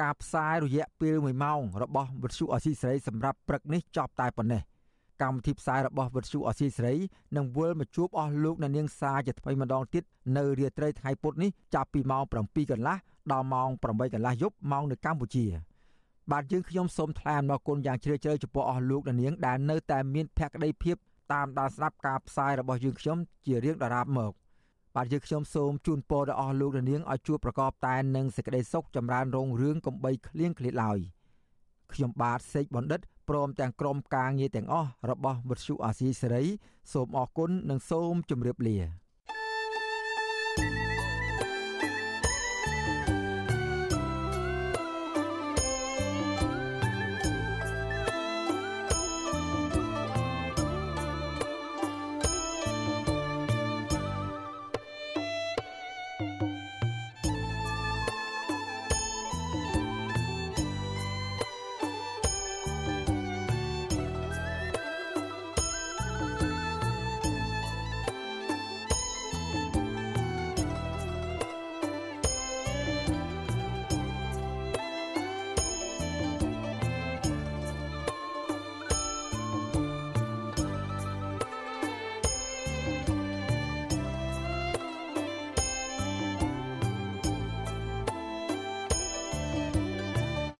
[0.00, 4.62] ការផ្សាយរយៈពេល1ម៉ោងរបស់វិទ្យុអសីស្រីសម្រាប់ព្រឹកនេះចប់តែប៉ុណ្ណេះ
[5.22, 6.94] កម្មវិធីផ្សាយរបស់វិទ្យុអសីស្រី
[7.36, 10.02] នឹងវិលមកជួបអស់លោកអ្នកនាងសាជាថ្មីម្ដងទៀត
[10.36, 12.96] នៅរាត្រីថ្ងៃពុធនេះចាប់ពីម៉ោង7កន្លះ
[13.32, 15.46] ដល់ម៉ោង8កន្លះយប់ម៉ោងនៅកម្ពុជា
[16.32, 20.96] បាទយើងខ្ញុំសូមថ្លែងអំណរគុណយ៉ាងជ្រាលជ្រៅចំពោះអស់លោកអ្នកនាងដែលនៅតែមានភក្ដីភាព
[21.32, 24.32] តាមដានស្ដាប់ការផ្សាយរបស់យើងខ្ញុំជារៀងដរាបមក
[24.98, 30.98] បាទយើងខ្ញុំសូមជូនពរដល់អស់លោកនាងឲ្យជួបប្រកបតែនឹងសេចក្តីសុខចម្រើនរុងរឿងកំបីគ្លៀងគ្លាតឡើយ
[31.92, 36.44] ខ្ញុំបាទសេកបណ្ឌិតព្រមទាំងក្រុមការងារទាំងអស់របស់វិទ្យុអាស៊ីសេរី
[36.92, 38.78] សូមអរគុណនិងសូមជម្រាបលា